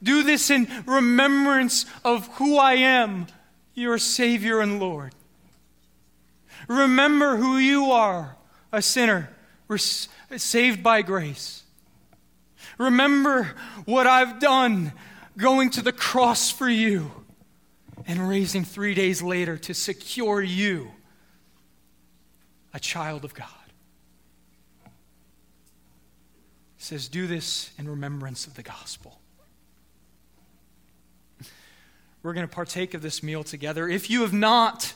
Do 0.01 0.21
this 0.21 0.51
in 0.51 0.67
remembrance 0.85 1.87
of 2.05 2.27
who 2.35 2.57
I 2.57 2.73
am, 2.73 3.25
your 3.73 3.97
Savior 3.97 4.61
and 4.61 4.79
Lord. 4.79 5.15
Remember 6.67 7.35
who 7.35 7.57
you 7.57 7.91
are, 7.91 8.37
a 8.71 8.83
sinner, 8.83 9.31
saved 10.35 10.83
by 10.83 11.01
grace. 11.01 11.63
Remember 12.77 13.55
what 13.85 14.05
I've 14.05 14.39
done 14.39 14.93
going 15.35 15.71
to 15.71 15.81
the 15.81 15.91
cross 15.91 16.51
for 16.51 16.69
you 16.69 17.11
and 18.05 18.29
raising 18.29 18.63
three 18.63 18.93
days 18.93 19.23
later 19.23 19.57
to 19.57 19.73
secure 19.73 20.43
you 20.43 20.91
a 22.77 22.79
child 22.79 23.25
of 23.25 23.33
God. 23.33 23.47
Says, 26.77 27.09
Do 27.09 27.25
this 27.25 27.71
in 27.79 27.89
remembrance 27.89 28.45
of 28.45 28.53
the 28.53 28.61
gospel. 28.61 29.19
We're 32.21 32.33
going 32.33 32.47
to 32.47 32.53
partake 32.53 32.93
of 32.93 33.01
this 33.01 33.23
meal 33.23 33.43
together. 33.43 33.89
If 33.89 34.11
you 34.11 34.21
have 34.21 34.31
not 34.31 34.93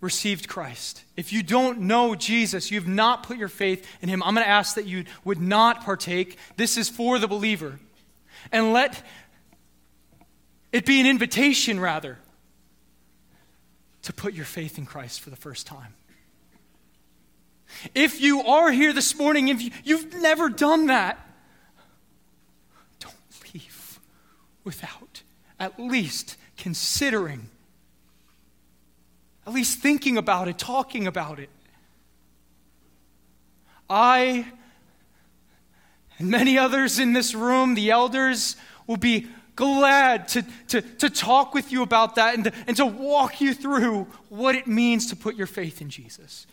received 0.00 0.48
Christ, 0.48 1.04
if 1.14 1.30
you 1.30 1.42
don't 1.42 1.80
know 1.80 2.14
Jesus, 2.14 2.70
you've 2.70 2.88
not 2.88 3.22
put 3.24 3.36
your 3.36 3.48
faith 3.48 3.86
in 4.00 4.08
him, 4.08 4.22
I'm 4.22 4.34
going 4.34 4.46
to 4.46 4.50
ask 4.50 4.76
that 4.76 4.86
you 4.86 5.04
would 5.24 5.42
not 5.42 5.84
partake. 5.84 6.38
This 6.56 6.78
is 6.78 6.88
for 6.88 7.18
the 7.18 7.28
believer. 7.28 7.78
And 8.50 8.72
let 8.72 9.04
it 10.72 10.86
be 10.86 11.00
an 11.00 11.06
invitation, 11.06 11.78
rather, 11.78 12.16
to 14.02 14.12
put 14.12 14.34
your 14.34 14.44
faith 14.44 14.78
in 14.78 14.86
Christ 14.86 15.20
for 15.20 15.30
the 15.30 15.36
first 15.36 15.66
time. 15.66 15.94
If 17.94 18.20
you 18.20 18.42
are 18.42 18.70
here 18.70 18.92
this 18.92 19.16
morning, 19.16 19.48
if 19.48 19.62
you, 19.62 19.70
you've 19.84 20.14
never 20.14 20.48
done 20.48 20.86
that, 20.86 21.18
don't 22.98 23.14
leave 23.54 24.00
without 24.64 25.22
at 25.58 25.78
least 25.78 26.36
considering, 26.56 27.48
at 29.46 29.52
least 29.52 29.78
thinking 29.78 30.16
about 30.16 30.48
it, 30.48 30.58
talking 30.58 31.06
about 31.06 31.38
it. 31.38 31.50
I 33.88 34.46
and 36.20 36.28
many 36.28 36.58
others 36.58 36.98
in 36.98 37.14
this 37.14 37.34
room, 37.34 37.74
the 37.74 37.90
elders, 37.90 38.56
will 38.86 38.98
be 38.98 39.26
glad 39.56 40.28
to, 40.28 40.44
to, 40.68 40.82
to 40.82 41.10
talk 41.10 41.54
with 41.54 41.72
you 41.72 41.82
about 41.82 42.14
that 42.14 42.34
and 42.34 42.44
to, 42.44 42.52
and 42.66 42.76
to 42.76 42.86
walk 42.86 43.40
you 43.40 43.54
through 43.54 44.06
what 44.28 44.54
it 44.54 44.66
means 44.66 45.08
to 45.10 45.16
put 45.16 45.36
your 45.36 45.46
faith 45.46 45.80
in 45.80 45.90
Jesus. 45.90 46.46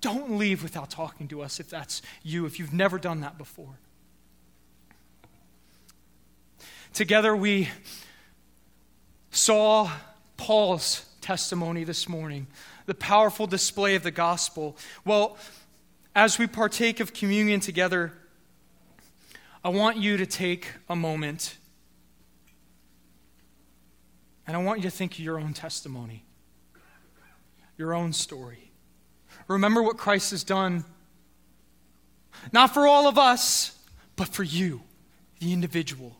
Don't 0.00 0.38
leave 0.38 0.62
without 0.62 0.90
talking 0.90 1.28
to 1.28 1.42
us 1.42 1.58
if 1.58 1.68
that's 1.68 2.02
you, 2.22 2.46
if 2.46 2.58
you've 2.58 2.72
never 2.72 2.98
done 2.98 3.20
that 3.20 3.36
before. 3.36 3.78
Together, 6.92 7.34
we 7.34 7.68
saw 9.30 9.90
Paul's 10.36 11.04
testimony 11.20 11.84
this 11.84 12.08
morning, 12.08 12.46
the 12.86 12.94
powerful 12.94 13.46
display 13.46 13.94
of 13.94 14.02
the 14.02 14.10
gospel. 14.10 14.76
Well, 15.04 15.36
as 16.14 16.38
we 16.38 16.46
partake 16.46 17.00
of 17.00 17.12
communion 17.12 17.60
together, 17.60 18.12
I 19.64 19.68
want 19.68 19.96
you 19.96 20.16
to 20.16 20.26
take 20.26 20.72
a 20.88 20.96
moment 20.96 21.56
and 24.48 24.56
I 24.56 24.60
want 24.60 24.78
you 24.78 24.84
to 24.84 24.90
think 24.90 25.12
of 25.12 25.20
your 25.20 25.38
own 25.38 25.52
testimony, 25.52 26.24
your 27.76 27.92
own 27.92 28.14
story. 28.14 28.72
Remember 29.46 29.82
what 29.82 29.98
Christ 29.98 30.30
has 30.30 30.42
done, 30.42 30.86
not 32.50 32.72
for 32.72 32.86
all 32.86 33.06
of 33.06 33.18
us, 33.18 33.78
but 34.16 34.28
for 34.28 34.42
you, 34.42 34.80
the 35.38 35.52
individual. 35.52 36.16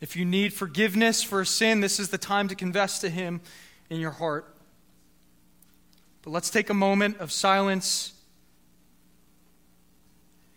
If 0.00 0.16
you 0.16 0.24
need 0.24 0.54
forgiveness 0.54 1.22
for 1.22 1.42
a 1.42 1.46
sin, 1.46 1.82
this 1.82 2.00
is 2.00 2.08
the 2.08 2.18
time 2.18 2.48
to 2.48 2.54
confess 2.54 3.00
to 3.00 3.10
Him 3.10 3.42
in 3.90 4.00
your 4.00 4.10
heart. 4.10 4.56
But 6.22 6.30
let's 6.30 6.48
take 6.48 6.70
a 6.70 6.74
moment 6.74 7.18
of 7.18 7.30
silence 7.30 8.14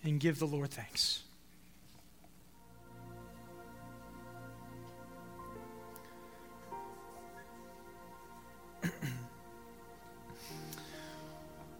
and 0.03 0.21
give 0.21 0.39
the 0.39 0.47
Lord 0.47 0.71
thanks. 0.71 1.23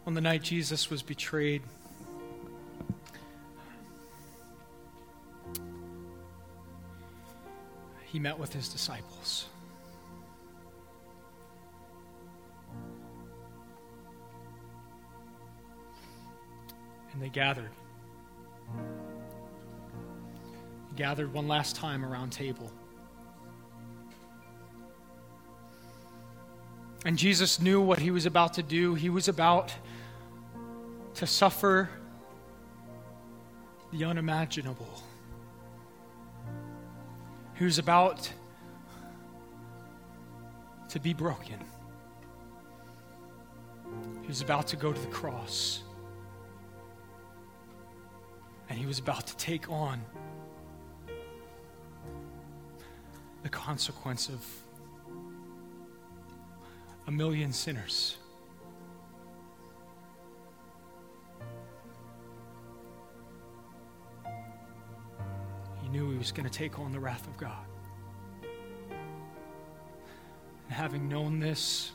On 0.07 0.13
the 0.13 0.21
night 0.21 0.41
Jesus 0.41 0.89
was 0.89 1.03
betrayed, 1.03 1.61
he 8.05 8.17
met 8.17 8.39
with 8.39 8.53
his 8.53 8.69
disciples. 8.69 9.47
And 17.11 17.21
they 17.21 17.27
gathered. 17.27 17.71
Gathered 20.95 21.33
one 21.33 21.49
last 21.49 21.75
time 21.75 22.05
around 22.05 22.29
table. 22.29 22.71
And 27.07 27.17
Jesus 27.17 27.61
knew 27.61 27.79
what 27.79 27.99
he 27.99 28.11
was 28.11 28.25
about 28.25 28.55
to 28.55 28.63
do. 28.63 28.93
He 28.93 29.09
was 29.09 29.29
about 29.29 29.73
to 31.13 31.25
suffer 31.25 31.89
the 33.93 34.03
unimaginable. 34.03 35.01
He 37.55 37.63
was 37.63 37.79
about 37.79 38.29
to 40.89 40.99
be 40.99 41.13
broken. 41.13 41.63
He 44.23 44.27
was 44.27 44.41
about 44.41 44.67
to 44.67 44.75
go 44.75 44.91
to 44.91 44.99
the 44.99 45.07
cross. 45.07 45.83
And 48.67 48.77
he 48.77 48.85
was 48.85 48.99
about 48.99 49.25
to 49.27 49.37
take 49.37 49.71
on 49.71 50.01
the 53.43 53.49
consequence 53.49 54.27
of 54.27 54.45
a 57.07 57.11
million 57.11 57.53
sinners. 57.53 58.17
He 65.81 65.87
knew 65.87 66.11
he 66.11 66.17
was 66.17 66.33
going 66.33 66.47
to 66.47 66.51
take 66.51 66.79
on 66.79 66.91
the 66.91 66.99
wrath 66.99 67.25
of 67.27 67.37
God. 67.37 67.65
And 70.65 70.73
having 70.73 71.07
known 71.07 71.39
this, 71.39 71.91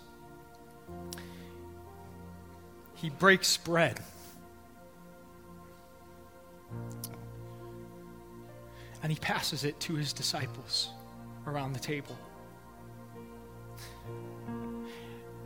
he 2.95 3.11
breaks 3.11 3.59
bread. 3.59 4.01
And 9.03 9.13
he 9.13 9.19
passes 9.19 9.65
it 9.65 9.79
to 9.81 9.95
his 9.95 10.15
disciples 10.15 10.89
around 11.47 11.75
the 11.75 11.81
table. 11.81 12.17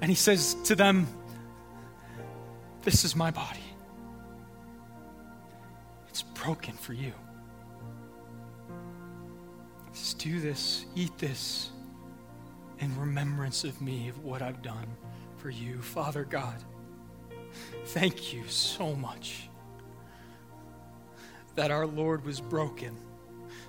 And 0.00 0.10
he 0.10 0.14
says 0.14 0.54
to 0.64 0.74
them, 0.74 1.06
This 2.82 3.04
is 3.04 3.16
my 3.16 3.30
body. 3.30 3.60
It's 6.08 6.22
broken 6.22 6.74
for 6.74 6.92
you. 6.92 7.12
Just 9.92 10.18
Do 10.18 10.40
this, 10.40 10.84
eat 10.94 11.16
this 11.18 11.70
in 12.78 12.98
remembrance 12.98 13.64
of 13.64 13.80
me, 13.80 14.08
of 14.08 14.22
what 14.22 14.42
I've 14.42 14.62
done 14.62 14.86
for 15.38 15.50
you. 15.50 15.80
Father 15.80 16.24
God, 16.24 16.56
thank 17.86 18.32
you 18.32 18.46
so 18.48 18.94
much 18.94 19.48
that 21.54 21.70
our 21.70 21.86
Lord 21.86 22.24
was 22.24 22.40
broken 22.40 22.96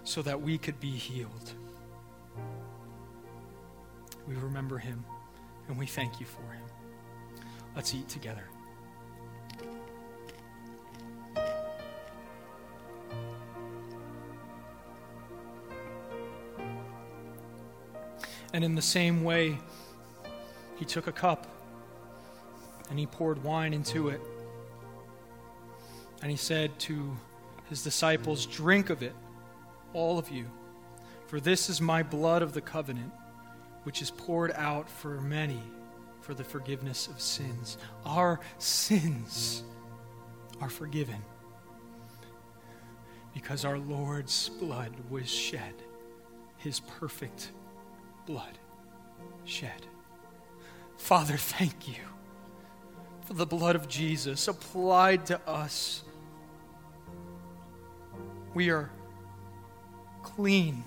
so 0.03 0.21
that 0.21 0.41
we 0.41 0.57
could 0.57 0.80
be 0.80 0.91
healed. 0.91 1.53
We 4.28 4.36
remember 4.36 4.78
him 4.78 5.05
and 5.68 5.78
we 5.78 5.86
thank 5.86 6.20
you 6.20 6.26
for 6.26 6.41
him. 6.51 6.63
Let's 7.76 7.93
eat 7.93 8.07
together. 8.09 8.43
And 18.53 18.63
in 18.63 18.76
the 18.76 18.82
same 18.82 19.24
way, 19.24 19.59
he 20.78 20.86
took 20.86 21.07
a 21.07 21.11
cup 21.11 21.47
and 22.89 22.97
he 22.97 23.05
poured 23.05 23.43
wine 23.43 23.74
into 23.74 24.09
it. 24.09 24.22
And 26.22 26.32
he 26.32 26.38
said 26.38 26.80
to 26.80 27.15
his 27.70 27.84
disciples, 27.84 28.45
Drink 28.45 28.89
of 28.89 29.03
it, 29.03 29.13
all 29.93 30.18
of 30.18 30.30
you, 30.30 30.49
for 31.28 31.39
this 31.39 31.70
is 31.70 31.82
my 31.82 32.01
blood 32.01 32.41
of 32.41 32.53
the 32.53 32.61
covenant 32.61 33.11
which 33.88 34.01
is 34.01 34.11
poured 34.11 34.51
out 34.57 34.89
for 34.89 35.21
many 35.21 35.63
for 36.19 36.33
the 36.33 36.43
forgiveness 36.43 37.07
of 37.07 37.21
sins. 37.21 37.77
Our 38.05 38.41
sins 38.57 39.63
are 40.59 40.67
forgiven 40.69 41.23
because 43.33 43.63
our 43.63 43.77
Lord's 43.77 44.49
blood 44.49 44.91
was 45.09 45.29
shed, 45.29 45.73
his 46.57 46.81
perfect 46.81 47.53
blood 48.25 48.59
shed. 49.45 49.88
Father, 50.97 51.38
thank 51.38 51.88
you 51.88 52.03
for 53.23 53.35
the 53.35 53.45
blood 53.45 53.77
of 53.77 53.88
Jesus 53.88 54.49
applied 54.49 55.25
to 55.27 55.39
us. 55.47 56.03
We 58.53 58.69
are 58.69 58.91
clean 60.23 60.83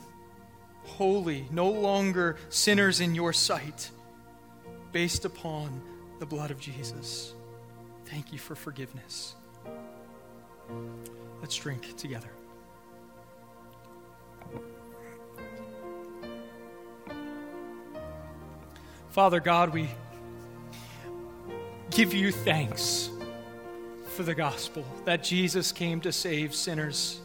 holy, 0.97 1.47
no 1.51 1.69
longer 1.69 2.37
sinners 2.49 3.01
in 3.01 3.15
your 3.15 3.33
sight, 3.33 3.91
based 4.93 5.25
upon 5.25 5.81
the 6.19 6.27
blood 6.27 6.51
of 6.51 6.61
Jesus. 6.61 7.33
Thank 8.07 8.33
you 8.33 8.39
for 8.39 8.55
forgiveness. 8.55 9.35
Let's 11.41 11.57
drink 11.57 11.97
together. 11.97 12.31
Father 19.11 19.41
God, 19.41 19.73
we 19.73 19.89
give 21.91 22.15
you 22.15 22.31
thanks 22.31 23.11
for 24.15 24.23
the 24.23 24.35
gospel 24.35 24.85
that 25.05 25.25
Jesus 25.25 25.73
came 25.73 26.01
to 26.03 26.13
save 26.13 26.55
sinners, 26.55 27.21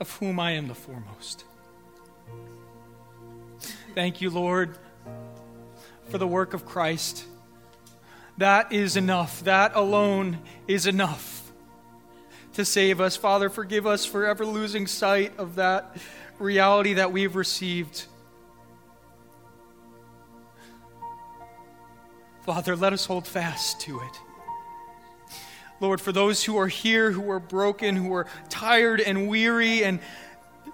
of 0.00 0.10
whom 0.16 0.40
I 0.40 0.52
am 0.52 0.66
the 0.68 0.74
foremost. 0.74 1.44
Thank 3.96 4.20
you, 4.20 4.28
Lord, 4.28 4.76
for 6.10 6.18
the 6.18 6.26
work 6.26 6.52
of 6.52 6.66
Christ. 6.66 7.24
That 8.36 8.70
is 8.70 8.94
enough. 8.94 9.42
That 9.44 9.74
alone 9.74 10.40
is 10.68 10.86
enough 10.86 11.50
to 12.52 12.66
save 12.66 13.00
us. 13.00 13.16
Father, 13.16 13.48
forgive 13.48 13.86
us 13.86 14.04
for 14.04 14.26
ever 14.26 14.44
losing 14.44 14.86
sight 14.86 15.32
of 15.38 15.54
that 15.54 15.96
reality 16.38 16.92
that 16.92 17.10
we've 17.10 17.36
received. 17.36 18.04
Father, 22.44 22.76
let 22.76 22.92
us 22.92 23.06
hold 23.06 23.26
fast 23.26 23.80
to 23.80 23.98
it. 24.00 24.20
Lord, 25.80 26.02
for 26.02 26.12
those 26.12 26.44
who 26.44 26.58
are 26.58 26.68
here, 26.68 27.12
who 27.12 27.30
are 27.30 27.40
broken, 27.40 27.96
who 27.96 28.12
are 28.12 28.26
tired 28.50 29.00
and 29.00 29.26
weary 29.26 29.84
and 29.84 30.00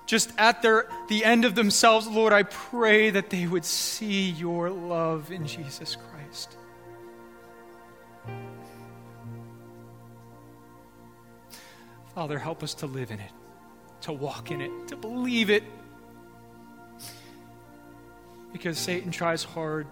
just 0.07 0.33
at 0.39 0.63
their, 0.63 0.89
the 1.09 1.25
end 1.25 1.45
of 1.45 1.55
themselves, 1.55 2.07
Lord, 2.07 2.33
I 2.33 2.43
pray 2.43 3.11
that 3.11 3.31
they 3.31 3.47
would 3.47 3.65
see 3.65 4.31
your 4.31 4.71
love 4.71 5.31
in 5.31 5.47
Jesus 5.47 5.97
Christ. 5.97 6.57
Father, 12.15 12.39
help 12.39 12.63
us 12.63 12.75
to 12.75 12.87
live 12.87 13.11
in 13.11 13.21
it, 13.21 13.31
to 14.03 14.13
walk 14.13 14.51
in 14.51 14.61
it, 14.61 14.89
to 14.89 14.97
believe 14.97 15.49
it, 15.49 15.65
because 18.53 18.77
Satan 18.77 19.11
tries 19.11 19.43
hard 19.43 19.87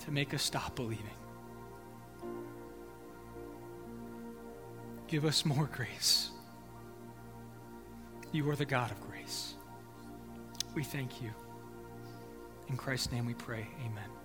to 0.00 0.10
make 0.10 0.34
us 0.34 0.42
stop 0.42 0.76
believing. 0.76 1.06
Give 5.08 5.24
us 5.24 5.44
more 5.44 5.68
grace. 5.72 6.29
You 8.32 8.48
are 8.48 8.56
the 8.56 8.64
God 8.64 8.90
of 8.92 9.00
grace. 9.00 9.54
We 10.74 10.84
thank 10.84 11.20
you. 11.20 11.30
In 12.68 12.76
Christ's 12.76 13.10
name 13.10 13.26
we 13.26 13.34
pray. 13.34 13.66
Amen. 13.84 14.19